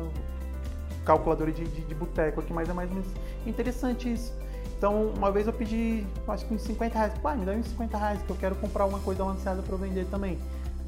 [1.05, 3.11] calculadora de, de, de boteco aqui, mas é mais ou menos
[3.45, 4.33] interessante isso.
[4.77, 7.13] Então, uma vez eu pedi, acho que uns 50 reais.
[7.19, 10.05] Pai, me dá uns 50 reais que eu quero comprar uma coisa lançada para vender
[10.07, 10.37] também.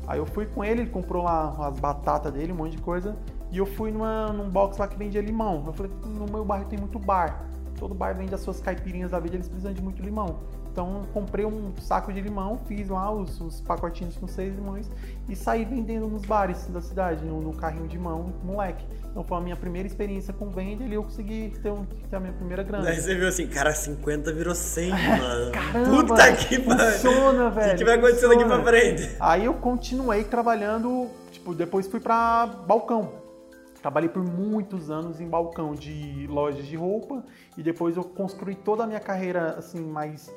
[0.07, 3.15] Aí eu fui com ele, ele comprou lá as batatas dele, um monte de coisa.
[3.51, 5.63] E eu fui numa, num box lá que vendia limão.
[5.65, 7.45] Eu falei, no meu bairro tem muito bar.
[7.79, 10.41] Todo bar vende as suas caipirinhas da vida, eles precisam de muito limão.
[10.75, 14.89] Então comprei um saco de limão, fiz lá os, os pacotinhos com seis limões
[15.29, 18.85] e saí vendendo nos bares da cidade, no, no carrinho de mão, moleque.
[19.09, 22.19] Então foi a minha primeira experiência com venda e eu consegui ter, um, ter a
[22.19, 22.89] minha primeira grana.
[22.89, 25.51] Aí você viu assim, cara, 50 virou 100, mano.
[25.53, 26.59] Caramba, Puta que.
[26.59, 27.73] Funciona, velho.
[27.73, 29.15] O que, vai acontecendo aqui pra frente?
[29.21, 33.23] Aí eu continuei trabalhando, tipo, depois fui pra balcão.
[33.81, 37.23] Trabalhei por muitos anos em balcão de lojas de roupa
[37.57, 40.29] e depois eu construí toda a minha carreira assim mais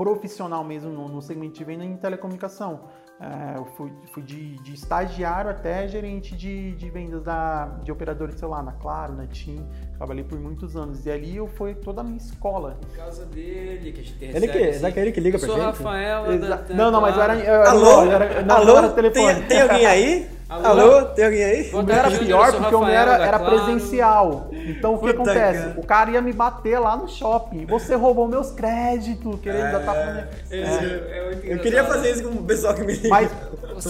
[0.00, 2.80] profissional mesmo no, no segmento de venda em telecomunicação.
[3.20, 8.28] É, eu fui, fui de, de, estagiário até gerente de, de vendas da, de operador
[8.28, 9.62] de celular, na Claro, na TIM.
[9.98, 11.04] Trabalhei por muitos anos.
[11.04, 12.78] E ali eu foi toda a minha escola.
[12.90, 15.58] Em casa dele, que a gente recebe, Ele que, assim, daquele que liga pra gente?
[15.58, 16.38] Eu sou Rafaela.
[16.38, 17.36] Da, não, não, mas eu era.
[17.36, 18.04] Eu, Alô?
[18.04, 18.78] Eu era, não, Alô?
[18.78, 19.34] era telefone.
[19.34, 20.30] Tem, tem alguém aí?
[20.48, 20.66] Alô?
[20.66, 21.04] Alô?
[21.08, 21.70] Tem alguém aí?
[21.74, 24.49] O meu era pior porque o meu era, era presencial.
[24.70, 25.58] Então o que Puta acontece?
[25.60, 25.80] Cara.
[25.80, 27.66] O cara ia me bater lá no shopping.
[27.66, 32.30] Você roubou meus créditos, querendo é, dar pra é, é, Eu queria fazer isso com
[32.30, 33.08] o pessoal que me liga.
[33.08, 33.30] Mas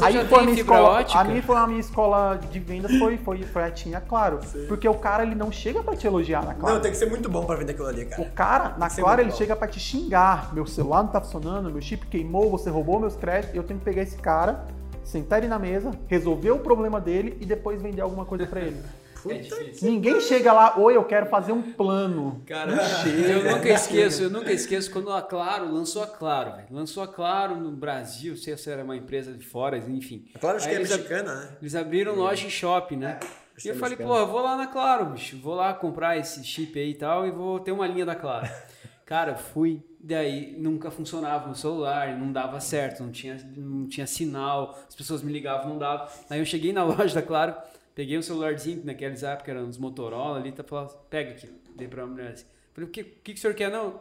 [0.03, 1.07] aí foi a minha escola.
[1.14, 4.41] A minha foi a minha escola de vendas foi, foi, foi a Tinha, claro.
[4.45, 4.66] Sim.
[4.66, 6.74] Porque o cara ele não chega pra te elogiar na Claro.
[6.74, 8.22] Não, tem que ser muito bom pra vender aquilo ali, cara.
[8.22, 9.37] O cara, na Claro, ele bom.
[9.37, 10.53] chega pra te xingar.
[10.53, 13.57] Meu celular não tá funcionando, meu chip queimou, você roubou meus créditos.
[13.57, 14.66] Eu tenho que pegar esse cara
[15.11, 18.81] sentar ele na mesa, resolver o problema dele e depois vender alguma coisa para ele.
[19.28, 22.42] É Ninguém chega lá, oi, eu quero fazer um plano.
[22.46, 22.72] Cara,
[23.06, 26.68] eu nunca esqueço, eu nunca esqueço quando a Claro lançou a Claro, velho.
[26.70, 30.26] Lançou a Claro no Brasil, sei se era uma empresa de fora, enfim.
[30.34, 31.56] A Claro acho que é mexicana, né?
[31.60, 33.18] Eles abriram loja em shopping, né?
[33.22, 35.36] É, e eu falei, pô, vou lá na Claro, bicho.
[35.38, 38.48] Vou lá comprar esse chip aí e tal e vou ter uma linha da Claro.
[39.04, 44.78] Cara, fui, daí nunca funcionava no celular, não dava certo, não tinha, não tinha sinal,
[44.86, 46.08] as pessoas me ligavam, não dava.
[46.30, 47.56] Aí eu cheguei na loja, claro,
[47.95, 52.05] peguei um celularzinho, naqueles épocas eram uns Motorola ali, tá falando, pega aqui, dei pra
[52.05, 52.47] uma mulher assim.
[52.72, 53.70] Falei, o que, o que, que o senhor quer?
[53.70, 54.01] Não,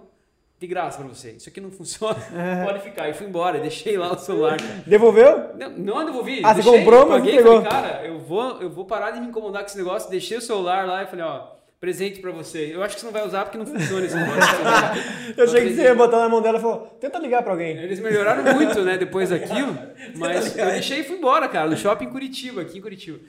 [0.59, 1.31] de graça pra você.
[1.31, 2.19] Isso aqui não funciona,
[2.65, 3.09] pode ficar.
[3.09, 4.57] E fui embora, deixei lá o celular.
[4.57, 4.83] Cara.
[4.85, 5.55] Devolveu?
[5.55, 6.41] Não, não devolvi.
[6.43, 7.63] Ah, deixei, você comprou, mas paguei, pegou.
[7.63, 10.09] Falei, cara, eu vou, eu vou parar de me incomodar com esse negócio.
[10.09, 12.75] Deixei o celular lá e falei, ó, presente pra você.
[12.75, 14.41] Eu acho que você não vai usar porque não funciona esse negócio.
[15.37, 17.77] eu achei que você ia botar na mão dela e falou, tenta ligar pra alguém.
[17.77, 19.77] Eles melhoraram muito, né, depois daquilo.
[20.15, 23.19] mas eu deixei e fui embora, cara, no shopping em Curitiba, aqui em Curitiba.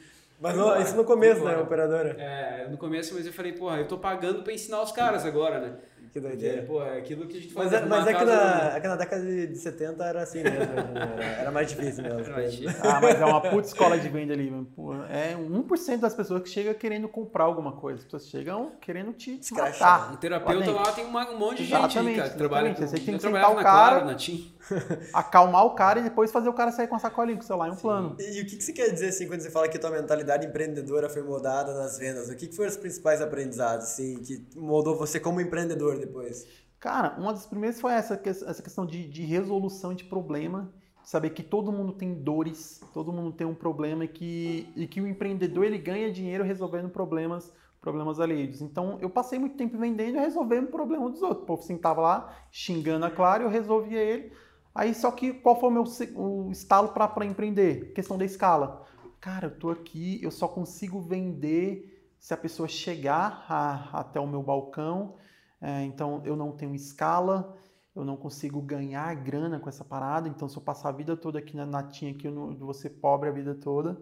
[0.40, 2.16] Mas no, isso no começo, né, operadora?
[2.18, 5.60] É, no começo, mas eu falei, porra, eu tô pagando pra ensinar os caras agora,
[5.60, 5.72] né?
[6.12, 6.62] Que doideira.
[6.62, 7.82] pô, é aquilo que a gente Mas, fala.
[7.84, 10.58] é, mas é que, na, é que na década de 70 era assim mesmo.
[10.58, 11.14] né?
[11.16, 12.18] Era, era mais difícil mesmo.
[12.18, 12.80] Era mais difícil.
[12.82, 14.50] Ah, mas é uma puta escola de venda ali.
[14.50, 14.66] mano.
[14.74, 17.98] Pô, É 1% das pessoas que chegam querendo comprar alguma coisa.
[18.00, 19.98] As pessoas chegam querendo te Escrachar.
[19.98, 20.18] Um matar.
[20.18, 22.82] terapeuta Lá tem uma- um monte de gente ali, Exatamente, cara, que trabalha com...
[22.82, 22.90] exatamente.
[23.00, 24.52] Você tem que sentar o na cara- Claro, na TIM.
[25.12, 27.68] Acalmar o cara e depois fazer o cara sair com a sacolinha com o celular
[27.68, 28.16] e um plano.
[28.18, 30.46] E, e o que, que você quer dizer assim quando você fala que tua mentalidade
[30.46, 32.28] empreendedora foi moldada nas vendas?
[32.28, 36.46] O que, que foram os principais aprendizados assim, que moldou você como empreendedor depois?
[36.80, 40.72] Cara, uma das primeiras foi essa, essa questão de, de resolução de problema,
[41.04, 44.98] saber que todo mundo tem dores, todo mundo tem um problema e que, e que
[44.98, 47.52] o empreendedor ele ganha dinheiro resolvendo problemas,
[47.82, 48.62] problemas alheios.
[48.62, 51.42] Então eu passei muito tempo vendendo e resolvendo o problema dos outros.
[51.42, 54.32] O povo sentava lá xingando a Claro, eu resolvia ele.
[54.74, 57.92] Aí só que qual foi o meu o estalo para empreender?
[57.92, 58.86] Questão da escala.
[59.20, 64.26] Cara, eu tô aqui, eu só consigo vender se a pessoa chegar a- até o
[64.26, 65.16] meu balcão.
[65.60, 67.56] É, então eu não tenho escala,
[67.94, 70.28] eu não consigo ganhar grana com essa parada.
[70.28, 72.90] Então se eu passar a vida toda aqui na natinha, aqui eu não, vou ser
[72.90, 74.00] pobre a vida toda.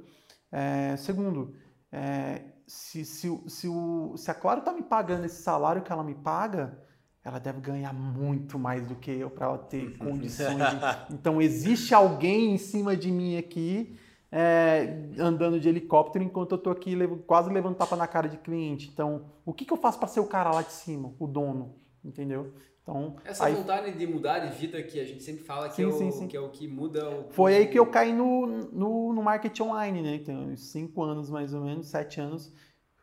[0.53, 1.55] É, segundo,
[1.93, 6.05] é, se, se, se, o, se a Claro tá me pagando esse salário que ela
[6.05, 6.83] me paga,
[7.25, 10.79] ela deve ganhar muito mais do que eu para ela ter condições de.
[11.15, 13.97] Então existe alguém em cima de mim aqui.
[14.31, 16.95] é, andando de helicóptero enquanto eu tô aqui
[17.27, 18.91] quase levando tapa na cara de cliente.
[18.93, 21.75] Então, o que, que eu faço para ser o cara lá de cima, o dono,
[22.05, 22.53] entendeu?
[22.83, 25.83] Então, Essa aí vontade de mudar de vida que a gente sempre fala que, Sim,
[25.83, 26.27] é, o, sim, sim.
[26.27, 27.31] que é o que muda o...
[27.31, 30.19] foi aí que eu caí no, no, no marketing online, né?
[30.19, 32.51] Tem uns cinco anos mais ou menos, sete anos,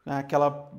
[0.06, 0.72] aquela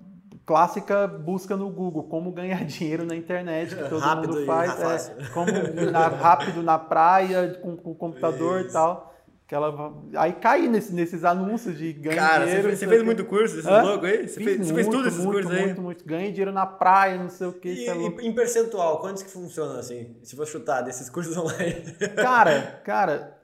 [0.47, 5.09] clássica busca no Google, como ganhar dinheiro na internet, que todo Rápido mundo e faz,
[5.11, 5.51] é, como
[5.91, 8.73] na- rápido na praia, com, com o computador e Isso.
[8.73, 9.13] tal.
[9.45, 12.69] Aquela, aí caí nesse- nesses anúncios de ganhar Cara, dinheiro.
[12.69, 13.81] fez- você fez muito curso, esses Hã?
[13.81, 14.27] loucos aí?
[14.29, 15.67] Você fez, você fez tudo muito, esses muito, cursos aí?
[15.67, 16.05] Muito, muito.
[16.05, 17.69] Ganhei dinheiro na praia, não sei o que.
[17.69, 20.17] E, e em percentual, quantos que funcionam assim?
[20.25, 21.81] Se for chutar desses cursos online.
[22.17, 23.36] Cara, cara,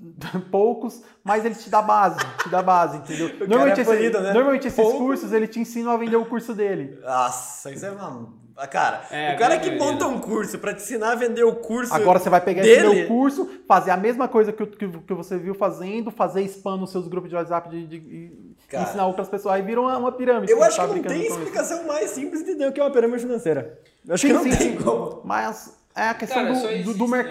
[0.50, 3.28] poucos, mas ele te dá base, te dá base, entendeu?
[3.38, 4.32] cara Normalmente, é esse- polido, né?
[4.32, 4.98] normalmente esses Pouco.
[4.98, 6.98] cursos ele te ensinam a vender o curso dele.
[7.04, 8.38] Nossa, isso é uma.
[8.56, 11.54] Ah, Cara, É, o cara que monta um curso pra te ensinar a vender o
[11.56, 11.94] curso.
[11.94, 12.94] Agora você vai pegar esse dele?
[12.94, 16.90] meu curso, fazer a mesma coisa que, que, que você viu fazendo, fazer spam nos
[16.92, 18.82] seus grupos de WhatsApp de, de- e Cara.
[18.84, 19.54] ensinar outras pessoas.
[19.54, 20.52] Aí vira uma, uma pirâmide.
[20.52, 21.38] Eu acho tá que não tem com isso.
[21.38, 23.78] explicação mais simples de entender o que é uma pirâmide financeira.
[24.06, 24.76] Eu acho que Sim, não sim, tem sim.
[24.84, 25.22] como.
[25.24, 27.22] Mas é a questão Cara, do, só do- existe, do né?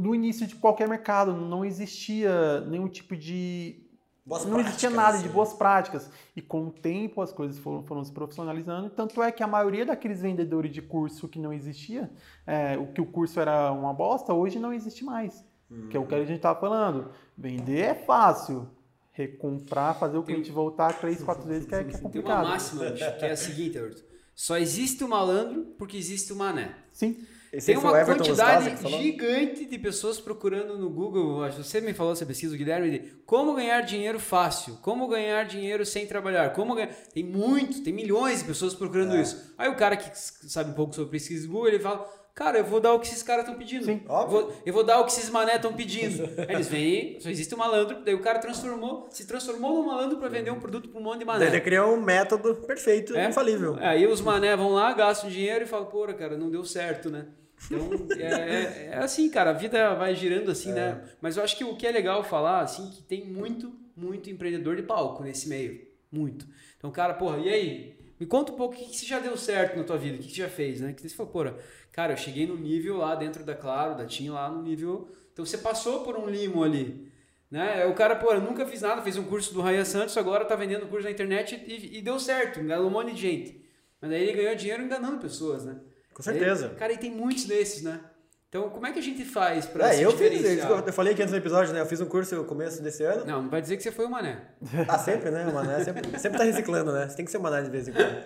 [0.00, 1.32] Do início de qualquer mercado.
[1.32, 3.84] Não existia nenhum tipo de
[4.28, 5.32] Boas não existia práticas, nada de assim.
[5.34, 6.10] boas práticas.
[6.36, 8.90] E com o tempo as coisas foram, foram se profissionalizando.
[8.90, 12.10] Tanto é que a maioria daqueles vendedores de curso que não existia,
[12.46, 15.42] é, o que o curso era uma bosta, hoje não existe mais.
[15.90, 17.10] Que é o que a gente estava falando.
[17.36, 18.68] Vender é fácil.
[19.12, 22.48] Recomprar, fazer o cliente voltar três, quatro vezes que é, que é Tem uma complicado.
[22.48, 24.02] máxima, bicho, que é a seguinte, Everton.
[24.34, 26.74] Só existe o malandro porque existe o mané.
[26.92, 27.16] Sim.
[27.52, 31.48] Esse Tem uma quantidade gigante de pessoas procurando no Google.
[31.50, 36.06] Você me falou essa pesquisa, Guilherme, de como ganhar dinheiro fácil, como ganhar dinheiro sem
[36.06, 36.90] trabalhar, como ganhar.
[37.12, 39.22] Tem muito, tem milhões de pessoas procurando É.
[39.22, 39.54] isso.
[39.56, 42.17] Aí o cara que sabe um pouco sobre pesquisa do Google, ele fala.
[42.38, 43.84] Cara, eu vou dar o que esses caras estão pedindo.
[43.84, 44.42] Sim, óbvio.
[44.42, 46.22] vou, eu vou dar o que esses mané estão pedindo.
[46.48, 50.18] Aí eles vêm, só existe um malandro, daí o cara transformou, se transformou num malandro
[50.18, 51.48] para vender um produto para um monte de mané.
[51.48, 53.28] Ele criou um método perfeito, É?
[53.28, 53.76] infalível.
[53.80, 57.26] Aí os mané vão lá, gastam dinheiro e falam, porra, cara, não deu certo, né?
[57.66, 61.02] Então, é, é- é assim, cara, a vida vai girando assim, né?
[61.20, 64.76] Mas eu acho que o que é legal falar, assim, que tem muito, muito empreendedor
[64.76, 65.80] de palco nesse meio.
[66.12, 66.46] Muito.
[66.78, 67.98] Então, cara, porra, e aí?
[68.18, 70.18] Me conta um pouco o que, que você já deu certo na tua vida, o
[70.18, 70.92] que, que você já fez, né?
[70.92, 71.56] Que você falou, porra,
[71.92, 75.08] cara, eu cheguei no nível lá dentro da Claro, da TIM lá no nível...
[75.32, 77.12] Então, você passou por um limo ali,
[77.48, 77.86] né?
[77.86, 80.56] O cara, pô, eu nunca fiz nada, fez um curso do Ryan Santos, agora tá
[80.56, 83.64] vendendo curso na internet e, e deu certo, enganou um monte de gente.
[84.00, 85.78] Mas aí ele ganhou dinheiro enganando pessoas, né?
[86.12, 86.70] Com certeza.
[86.70, 88.00] Aí, cara, e tem muitos desses, né?
[88.48, 91.32] Então, como é que a gente faz pra É, eu fiz, eu falei aqui antes
[91.32, 91.82] do episódio, né?
[91.82, 93.26] Eu fiz um curso no começo desse ano.
[93.26, 94.40] Não, não vai dizer que você foi o mané.
[94.88, 95.46] Ah, sempre, né?
[95.46, 97.06] O Mané sempre, sempre tá reciclando, né?
[97.06, 98.24] Você tem que ser o Mané de vez em quando.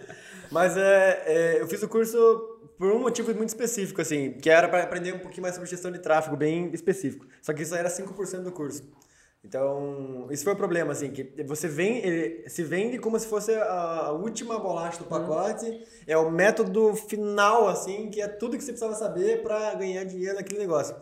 [0.48, 2.16] Mas é, é, eu fiz o curso
[2.78, 5.90] por um motivo muito específico, assim, que era para aprender um pouquinho mais sobre gestão
[5.90, 7.26] de tráfego, bem específico.
[7.40, 8.84] Só que isso era 5% do curso.
[9.44, 13.52] Então, isso foi o problema, assim, que você vem, ele se vende como se fosse
[13.52, 18.70] a, última bolacha do pacote, é o método final, assim, que é tudo que você
[18.70, 20.94] precisava saber para ganhar dinheiro naquele negócio.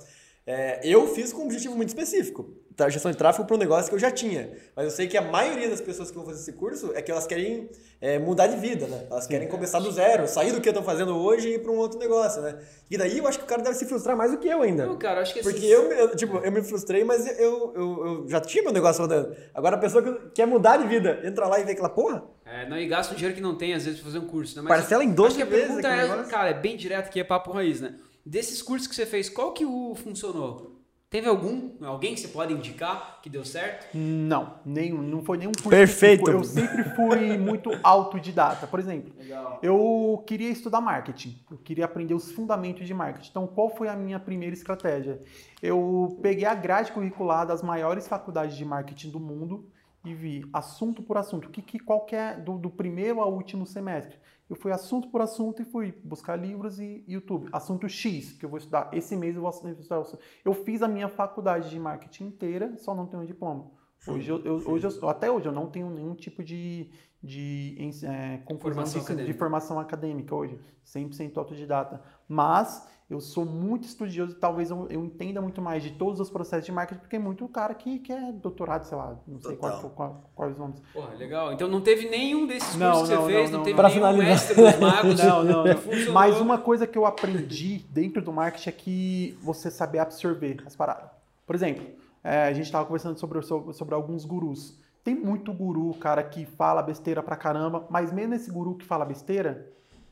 [0.46, 2.59] É, eu fiz com um objetivo muito específico?
[2.88, 4.50] Gestão de tráfego para um negócio que eu já tinha.
[4.74, 7.10] Mas eu sei que a maioria das pessoas que vão fazer esse curso é que
[7.10, 7.68] elas querem
[8.00, 9.06] é, mudar de vida, né?
[9.10, 11.76] Elas querem começar do zero, sair do que estão fazendo hoje e ir para um
[11.76, 12.58] outro negócio, né?
[12.90, 14.86] E daí eu acho que o cara deve se frustrar mais do que eu ainda.
[14.86, 15.42] Não, cara, acho que.
[15.42, 19.02] Porque eu, eu, tipo, eu me frustrei, mas eu, eu, eu já tinha meu negócio
[19.02, 19.34] rodando.
[19.52, 22.68] Agora a pessoa que quer mudar de vida, entra lá e vê aquela porra, É,
[22.68, 24.68] não, e gasta um dinheiro que não tem, às vezes, pra fazer um curso, né?
[24.68, 26.30] Parcela em acho 12 que a vezes pergunta é, negócio.
[26.30, 27.94] cara, é bem direto, que é papo raiz, né?
[28.24, 30.69] Desses cursos que você fez, qual que o funcionou?
[31.10, 31.72] Teve algum?
[31.84, 33.88] Alguém que você pode indicar que deu certo?
[33.96, 35.68] Não, nenhum, não foi nenhum curso.
[35.68, 36.30] Perfeito.
[36.30, 38.68] Eu sempre fui muito autodidata.
[38.68, 39.58] Por exemplo, Legal.
[39.60, 41.36] eu queria estudar marketing.
[41.50, 43.28] Eu queria aprender os fundamentos de marketing.
[43.28, 45.20] Então, qual foi a minha primeira estratégia?
[45.60, 49.68] Eu peguei a grade curricular das maiores faculdades de marketing do mundo
[50.04, 51.46] e vi assunto por assunto.
[51.48, 54.18] O que, que qualquer do, do primeiro ao último semestre.
[54.48, 57.48] Eu fui assunto por assunto e fui buscar livros e YouTube.
[57.52, 58.88] Assunto X, que eu vou estudar.
[58.92, 60.02] Esse mês eu vou estudar.
[60.44, 63.70] Eu fiz a minha faculdade de marketing inteira, só não tenho diploma.
[64.08, 66.90] Hoje, eu, eu- hoje eu- até hoje eu não tenho nenhum tipo de,
[67.22, 70.58] de é, conclusão Formação de, de formação acadêmica hoje.
[70.84, 72.02] 100% autodidata.
[72.26, 76.30] Mas eu sou muito estudioso e talvez eu, eu entenda muito mais de todos os
[76.30, 79.56] processos de marketing, porque é muito cara que, que é doutorado, sei lá, não sei
[79.56, 79.90] qual, Total.
[79.90, 80.80] qual- quais os nomes.
[80.92, 81.52] Porra, legal.
[81.52, 83.64] Então não teve nenhum desses Não, cursos que não, você fez, não, não, não.
[83.64, 84.26] teve Pra nenhum finalizar.
[84.28, 85.18] mestre dos magos.
[85.24, 86.12] Não, não, não.
[86.12, 90.76] Mas uma coisa que eu aprendi dentro do marketing é que você saber absorver as
[90.76, 91.10] paradas.
[91.46, 91.84] Por exemplo,
[92.22, 94.78] é, a gente estava conversando sobre, sobre, sobre alguns gurus.
[95.02, 99.04] Tem muito guru, cara, que fala besteira pra caramba, mas mesmo esse guru que fala
[99.04, 99.66] besteira,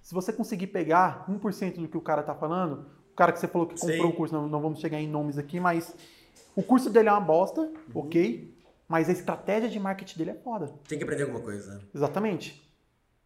[0.08, 3.46] se você conseguir pegar 1% do que o cara tá falando, o cara que você
[3.46, 4.08] falou que comprou Sim.
[4.08, 5.94] o curso, não, não vamos chegar em nomes aqui, mas
[6.56, 8.56] o curso dele é uma bosta, ok?
[8.88, 10.72] Mas a estratégia de marketing dele é foda.
[10.88, 11.74] Tem que aprender alguma coisa.
[11.74, 11.80] né?
[11.94, 12.66] Exatamente.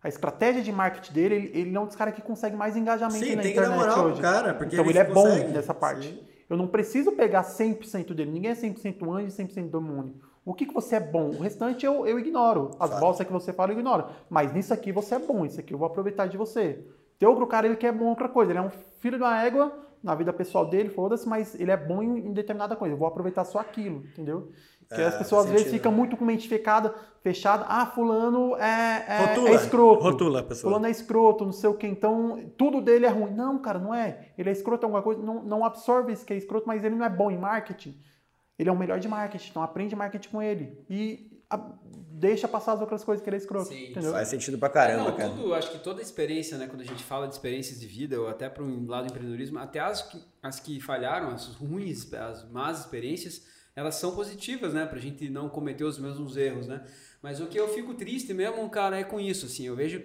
[0.02, 3.24] A estratégia de marketing dele, ele, ele é um dos caras que consegue mais engajamento
[3.24, 4.20] Sim, na tem que dar internet moral hoje.
[4.20, 5.52] cara, porque então ele ele, é bom consegue.
[5.52, 6.08] nessa parte.
[6.08, 6.20] Sim.
[6.50, 8.32] Eu não preciso pegar 100% dele.
[8.32, 10.16] Ninguém é 100% anjo e 100% demônio.
[10.44, 11.28] O que, que você é bom?
[11.30, 12.70] O restante eu, eu ignoro.
[12.80, 13.00] As Fato.
[13.00, 14.06] bostas que você fala eu ignoro.
[14.28, 15.44] Mas nisso aqui você é bom.
[15.46, 16.84] Isso aqui eu vou aproveitar de você.
[17.18, 18.50] Tem outro cara, ele que é bom em outra coisa.
[18.50, 18.70] Ele é um
[19.00, 19.72] filho de uma égua
[20.02, 22.92] na vida pessoal dele, foda-se, mas ele é bom em, determinada coisa.
[22.94, 24.50] Eu vou aproveitar só aquilo, entendeu?
[24.88, 25.78] Porque É, as pessoas às vezes sentido.
[25.78, 27.64] ficam muito com mente fechada, fechada.
[27.68, 29.48] Ah, fulano é, é, Rotula.
[29.50, 30.02] é escroto.
[30.02, 30.70] Rotula a pessoa.
[30.72, 33.30] Fulano é escroto, não sei o que, então tudo dele é ruim.
[33.32, 34.30] Não, cara, não é.
[34.36, 36.96] Ele é escroto em alguma coisa, não, não absorve isso que é escroto, mas ele
[36.96, 37.96] não é bom em marketing.
[38.58, 40.78] Ele é o melhor de marketing, então aprende marketing com ele.
[40.88, 41.72] E a-
[42.12, 43.90] deixa passar as outras coisas que ele é escroto, Sim.
[43.90, 44.12] entendeu?
[44.12, 45.30] Faz sentido pra caramba, não, cara.
[45.30, 48.28] tudo, acho que toda experiência, né, quando a gente fala de experiências de vida, ou
[48.28, 52.48] até para um lado do empreendedorismo, até as que, as que falharam, as ruins, as
[52.50, 53.44] más experiências,
[53.74, 56.84] elas são positivas, né, pra gente não cometer os mesmos erros, né.
[57.22, 60.02] Mas o que eu fico triste mesmo, cara, é com isso, assim, eu vejo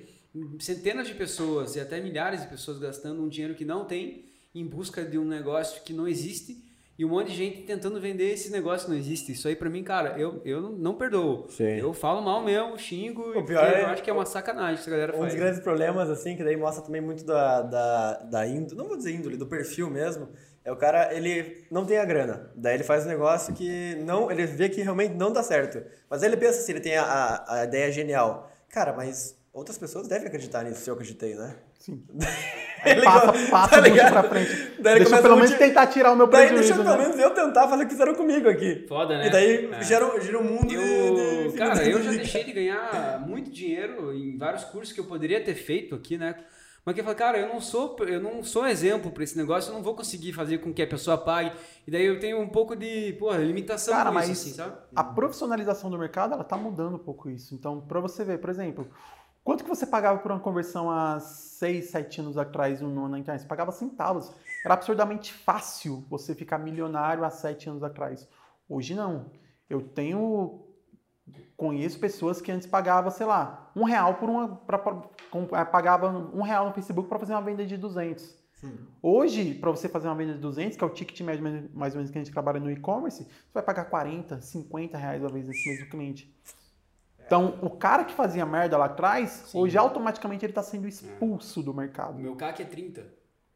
[0.60, 4.26] centenas de pessoas e até milhares de pessoas gastando um dinheiro que não tem
[4.56, 6.64] em busca de um negócio que não existe
[6.98, 9.32] e um monte de gente tentando vender esse negócio que não existe.
[9.32, 11.48] Isso aí pra mim, cara, eu, eu não, não perdoo.
[11.50, 11.64] Sim.
[11.78, 14.26] Eu falo mal mesmo, xingo, O e pior porque é- eu acho que é uma
[14.26, 15.34] sacanagem que a galera Um faz.
[15.34, 18.98] dos grandes problemas, assim, que daí mostra também muito da, da, da índole, não vou
[18.98, 20.30] dizer índole, do perfil mesmo,
[20.66, 22.52] é o cara, ele não tem a grana.
[22.56, 25.82] Daí ele faz um negócio que não, ele vê que realmente não dá certo.
[26.10, 28.52] Mas aí ele pensa assim, ele tem a, a, a ideia genial.
[28.70, 31.56] Cara, mas outras pessoas devem acreditar nisso se eu acreditei, né?
[31.80, 32.04] Sim.
[32.86, 34.50] Ele passa go- passa tá muito pra frente.
[34.80, 36.92] Daí ele deixa eu pelo menos multi- tentar tirar o meu Daí prejuízo, deixa né?
[36.96, 38.86] pelo menos eu tentar fazer o que fizeram comigo aqui.
[38.88, 39.28] Foda, né?
[39.28, 39.82] E daí É.
[39.84, 44.14] gira, gira um mundo Eu, de- cara, eu já de- deixei de ganhar muito dinheiro
[44.14, 46.36] em vários cursos que eu poderia ter feito aqui, né?
[46.86, 49.72] Mas que eu falo, cara, eu não sou, eu não sou exemplo para esse negócio,
[49.72, 51.52] eu não vou conseguir fazer com que a pessoa pague.
[51.86, 54.78] E daí eu tenho um pouco de, porra, limitação Cara, com mas isso, assim, sabe?
[54.96, 57.54] a profissionalização do mercado, ela tá mudando um pouco isso.
[57.56, 58.88] Então, para você ver, por exemplo,
[59.48, 63.44] quanto que você pagava por uma conversão há 6, 7 anos atrás no- na internet?
[63.44, 64.30] Você pagava centavos.
[64.66, 68.28] Era absurdamente fácil você ficar milionário há 7 anos atrás.
[68.68, 69.28] Hoje não.
[69.70, 70.66] Eu tenho
[71.56, 74.50] conheço pessoas que antes pagavam, sei lá, um real por uma.
[74.58, 75.02] Pra, pra-
[75.54, 78.36] eh, pagava um real no Facebook para fazer uma venda de 200.
[79.02, 81.44] Hoje, para você fazer uma venda de 200, que é o ticket médio
[81.74, 85.24] mais- ou menos que a gente trabalha no e-commerce, você vai pagar 40, 50 reais
[85.24, 86.36] a vez desse mesmo cliente.
[87.28, 89.60] Então, o cara que fazia merda lá atrás, Sim.
[89.60, 92.18] hoje automaticamente ele está sendo expulso do O mercado.
[92.18, 93.06] meu CAC é 30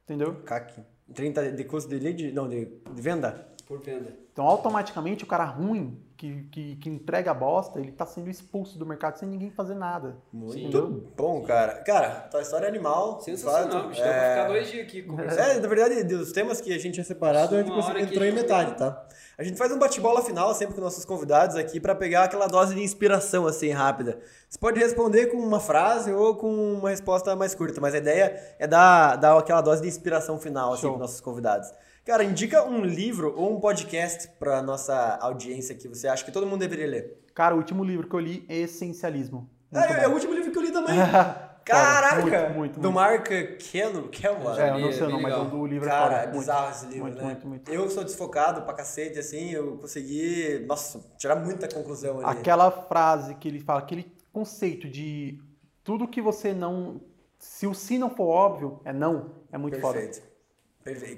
[0.04, 0.36] Entendeu?
[0.44, 0.84] CAC.
[1.14, 2.32] 30 de custo de lead?
[2.34, 3.48] Não, de, de venda?
[3.72, 4.14] Por venda.
[4.34, 8.78] Então, automaticamente, o cara ruim, que, que, que entrega a bosta, ele está sendo expulso
[8.78, 10.18] do mercado sem ninguém fazer nada.
[10.32, 11.06] Muito Entendeu?
[11.16, 11.76] bom, cara.
[11.84, 13.22] Cara, tua história é animal.
[13.22, 14.02] Sensacional, bicho.
[14.02, 15.40] Pra ficar dois dias aqui conversando.
[15.40, 18.26] É, na verdade, dos temas que a gente tinha separado, a gente conseguiu que entrou
[18.28, 19.08] em metade, tá?
[19.38, 22.76] A gente faz um bate-bola final sempre com nossos convidados aqui pra pegar aquela dose
[22.76, 24.20] de inspiração assim rápida.
[24.50, 28.56] Você pode responder com uma frase ou com uma resposta mais curta, mas a ideia
[28.60, 30.92] é dar, dar aquela dose de inspiração final assim Show.
[30.92, 31.72] para nossos convidados.
[32.06, 36.48] Cara, indica um livro ou um podcast pra nossa audiência que você acha que todo
[36.48, 37.24] mundo deveria ler.
[37.34, 39.50] Cara, o último livro que eu li é Essencialismo.
[39.72, 40.96] Muito é, é o último livro que eu li também.
[41.62, 42.22] Foda, Caraca!
[42.50, 42.96] Muito, muito, do muito.
[42.96, 44.60] Mark Ken- Kelman.
[44.60, 45.56] É, eu não É, sei o nome, mas legal.
[45.56, 46.16] o livro é Cara, foda.
[46.16, 46.40] é Muito.
[46.40, 47.24] bizarro esse livro, muito, né?
[47.24, 47.72] muito, muito.
[47.72, 52.26] Eu sou desfocado pra cacete, assim, eu consegui, nossa, tirar muita conclusão ali.
[52.40, 55.40] Aquela frase que ele fala, aquele conceito de
[55.84, 57.00] tudo que você não.
[57.38, 59.94] Se o sim não for óbvio, é não, é muito foda.
[60.00, 60.16] Perfeito.
[60.16, 60.31] Perfeito.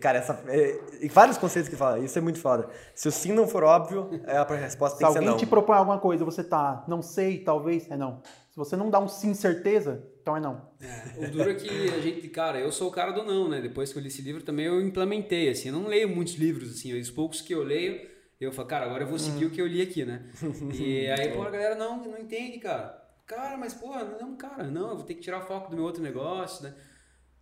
[0.01, 2.67] Cara, essa, é, e vários conceitos que fala, isso é muito foda.
[2.93, 5.37] Se o sim não for óbvio, é a resposta Se tem que ser alguém não.
[5.37, 8.21] te propõe alguma coisa, você tá, não sei, talvez, é não.
[8.49, 10.61] Se você não dá um sim certeza, então é não.
[10.81, 13.61] É, o duro é que a gente, cara, eu sou o cara do não, né?
[13.61, 16.69] Depois que eu li esse livro também eu implementei, assim, eu não leio muitos livros,
[16.69, 18.05] assim, os poucos que eu leio,
[18.39, 20.23] eu falo, cara, agora eu vou seguir o que eu li aqui, né?
[20.77, 23.01] E aí, pô, a galera não, não entende, cara.
[23.25, 25.85] Cara, mas, porra, não, cara, não, eu vou ter que tirar o foco do meu
[25.85, 26.73] outro negócio, né?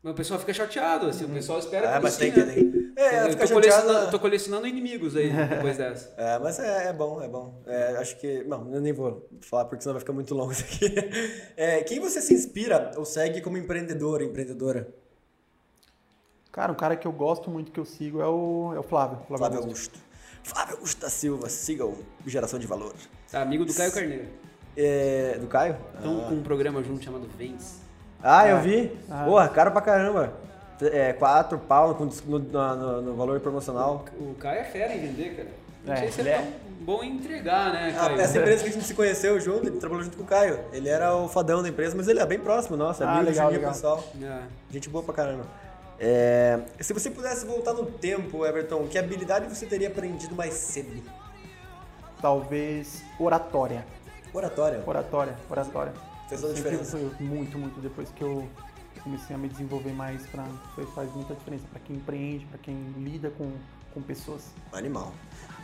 [0.04, 2.40] Mas o pessoal fica chateado, assim, o pessoal espera Ah, que mas sim, tem que.
[2.44, 2.54] né?
[2.54, 6.12] tem- É, eu fica tô colecionando, tô colecionando inimigos aí depois dessa.
[6.18, 7.62] É, mas é, é bom, é bom.
[7.68, 8.44] É, acho que.
[8.46, 10.94] Não, eu nem vou falar porque senão vai ficar muito longo isso aqui.
[11.56, 14.88] É, quem você se inspira ou segue como empreendedor, empreendedora?
[16.52, 19.18] Cara, um cara que eu gosto muito que eu sigo é o, é o Flávio.
[19.28, 19.96] Flávio, Flávio Augusto.
[19.96, 20.12] Augusto.
[20.44, 21.96] Flávio Augusto da Silva, sigam
[22.26, 22.94] Geração de Valor.
[23.32, 24.28] Tá, amigo do Caio Carneiro.
[24.76, 25.78] É, do Caio?
[25.96, 27.76] Estão com um programa junto chamado Vence.
[28.24, 28.98] Ah, eu vi.
[29.10, 29.24] Ah.
[29.26, 30.34] Porra, caro pra caramba.
[30.82, 32.40] É, quatro pau no, no-
[32.76, 34.06] no- no valor promocional.
[34.20, 35.48] O Caio é fera em vender, cara.
[35.86, 36.34] Não É, sei se ele é.
[36.34, 36.48] é tão
[36.82, 38.22] bom em entregar, né, Ah, Caio?
[38.22, 40.60] essa empresa que a gente se conheceu junto, ele trabalhou junto com o Caio.
[40.74, 43.50] Ele era o fadão da empresa, mas ele é bem próximo, nossa, Ah, amigo legal,
[43.52, 43.72] legal.
[43.72, 44.04] pessoal.
[44.22, 44.40] É.
[44.72, 45.44] Gente boa pra caramba.
[46.00, 51.00] É, se você pudesse voltar no tempo, Everton, que habilidade você teria aprendido mais cedo?
[52.22, 53.86] Talvez oratória.
[54.34, 54.82] Oratória.
[54.86, 55.94] Oratória, oratória.
[56.32, 56.98] Fez toda a diferença.
[56.98, 58.48] foi muito, muito depois que eu
[59.04, 60.46] comecei a me desenvolver mais para
[60.96, 63.52] faz muita diferença para quem empreende, para quem lida com,
[63.94, 64.46] com pessoas.
[64.72, 65.14] Animal.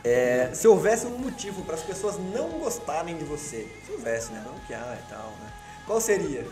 [0.04, 4.44] É, se houvesse um motivo para as pessoas não gostarem de você, se houvesse, né?
[4.44, 5.52] Não que há e tal, né?
[5.86, 6.46] Qual seria?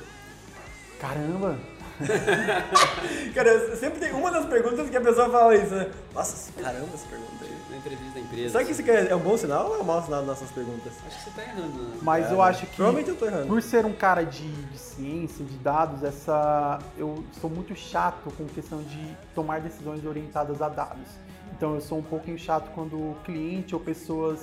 [0.99, 1.59] Caramba!
[3.35, 5.91] Cara, sempre tem uma das perguntas que a pessoa fala isso, né?
[6.15, 7.57] Nossa, caramba, essa pergunta aí.
[7.71, 8.51] Na entrevista da empresa.
[8.51, 10.51] Será que isso aqui é um bom sinal ou é um mau sinal das nossas
[10.51, 10.93] perguntas?
[11.07, 11.99] Acho que você tá errando, né?
[12.03, 13.47] Mas É, eu acho que Provavelmente eu tô errando.
[13.49, 18.45] por ser um cara de, de ciência, de dados, essa eu sou muito chato com
[18.47, 21.09] questão de tomar decisões orientadas a dados.
[21.57, 24.41] Então eu sou um pouquinho chato quando o cliente ou pessoas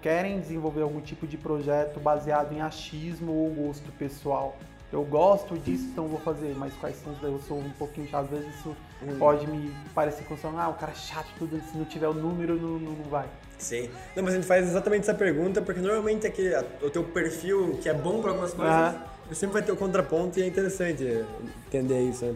[0.00, 4.56] querem desenvolver algum tipo de projeto baseado em achismo ou gosto pessoal.
[4.92, 8.24] Eu gosto disso, então vou fazer, mas quais são os eu sou um pouquinho chato,
[8.24, 9.16] às vezes isso Hum.
[9.18, 12.54] pode me parecer como ah, o cara é chato, tudo, se não tiver o número,
[12.54, 13.26] não, não, não vai.
[13.58, 13.88] Sim.
[14.14, 17.78] Não, mas a gente faz exatamente essa pergunta porque normalmente aquele, a- o teu perfil
[17.82, 18.94] que é bom para algumas coisas,
[19.32, 21.24] sempre vai ter o contraponto e é interessante
[21.66, 22.24] entender isso.
[22.26, 22.34] Né?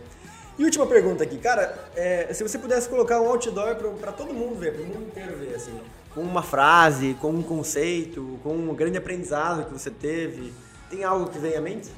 [0.58, 4.58] E última pergunta aqui, cara, é, se você pudesse colocar um outdoor para todo mundo
[4.58, 5.78] ver, para o mundo inteiro ver, assim,
[6.14, 10.52] com uma frase, com um conceito, com um grande aprendizado que você teve,
[10.88, 11.90] tem algo que vem à mente?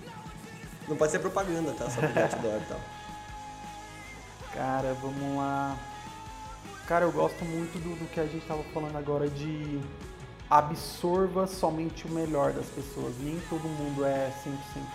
[0.88, 1.88] Não pode ser propaganda, tá?
[1.90, 2.80] Só é outdoor e tal.
[4.54, 5.76] Cara, vamos lá.
[6.86, 9.80] Cara, eu gosto muito do, do que a gente tava falando agora de
[10.50, 13.14] absorva somente o melhor das pessoas.
[13.20, 14.52] Nem todo mundo é 100%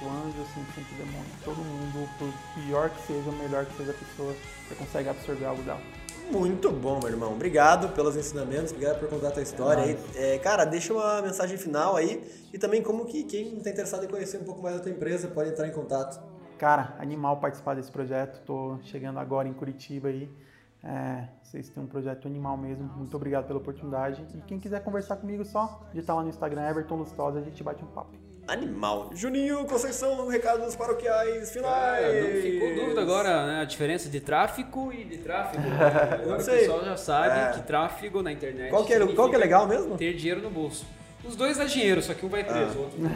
[0.08, 1.32] anjo ou 100% demônio.
[1.43, 4.34] Todo mundo, por pior que seja, melhor que seja a pessoa,
[4.68, 5.82] você consegue absorver algo dela.
[6.32, 7.34] Muito bom, meu irmão.
[7.34, 9.97] Obrigado pelos ensinamentos, obrigado por contar a tua história aí.
[10.16, 14.08] É, cara, deixa uma mensagem final aí e também como que quem está interessado em
[14.08, 16.20] conhecer um pouco mais da tua empresa pode entrar em contato.
[16.58, 18.41] Cara, animal participar desse projeto.
[18.45, 20.30] Tô chegando agora em Curitiba aí.
[20.84, 22.84] É, vocês têm um projeto animal mesmo.
[22.98, 24.26] Muito obrigado pela oportunidade.
[24.36, 27.84] E quem quiser conversar comigo, só digitar lá no Instagram, Everton Lustosa, a gente bate
[27.84, 28.12] um papo.
[28.46, 29.10] Animal.
[29.14, 32.06] Juninho, Conceição, recados paroquiais finais.
[32.06, 33.62] Ah, não ficou dúvida agora, né?
[33.62, 35.64] A diferença de tráfico e de tráfego.
[35.64, 36.20] né?
[36.22, 37.52] Agora o pessoal já sabe É.
[37.54, 38.70] que tráfego na internet.
[38.70, 39.96] Qual que, é, qual que é legal mesmo?
[39.98, 40.86] Ter dinheiro no bolso.
[41.24, 42.78] Os dois dá dinheiro, só que um vai preso.
[42.78, 43.10] o outro não.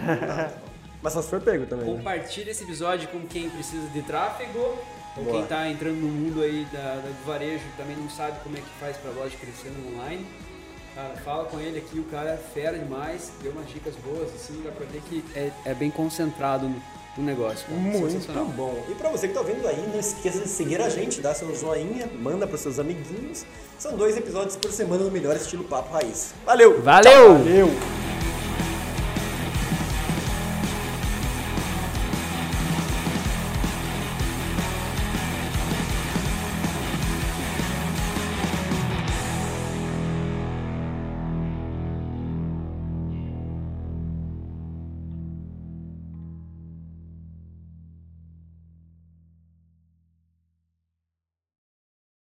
[1.02, 1.86] Mas só se for pego também.
[1.90, 1.98] né?
[1.98, 4.78] Compartilhe esse episódio com quem precisa de tráfego.
[5.18, 5.38] Ou Boa.
[5.38, 8.60] quem tá entrando no mundo aí da, da- do varejo também não sabe como é
[8.60, 10.26] que faz pra loja crescer no online.
[10.96, 14.62] Cara, fala com ele aqui, o cara é fera demais, deu umas dicas boas, assim,
[14.64, 16.82] dá pra ver que é, é bem concentrado no,
[17.18, 17.68] no negócio.
[17.68, 17.80] cara.
[17.80, 18.84] Muito bom.
[18.90, 21.56] E pra você que tá ouvindo aí, não esqueça de seguir a gente, dá seu
[21.56, 23.46] joinha, manda pros seus amiguinhos.
[23.78, 26.34] São dois episódios por semana no melhor estilo Papo Raiz.
[26.44, 26.82] Valeu!
[26.82, 27.34] Valeu!
[27.38, 27.70] Valeu!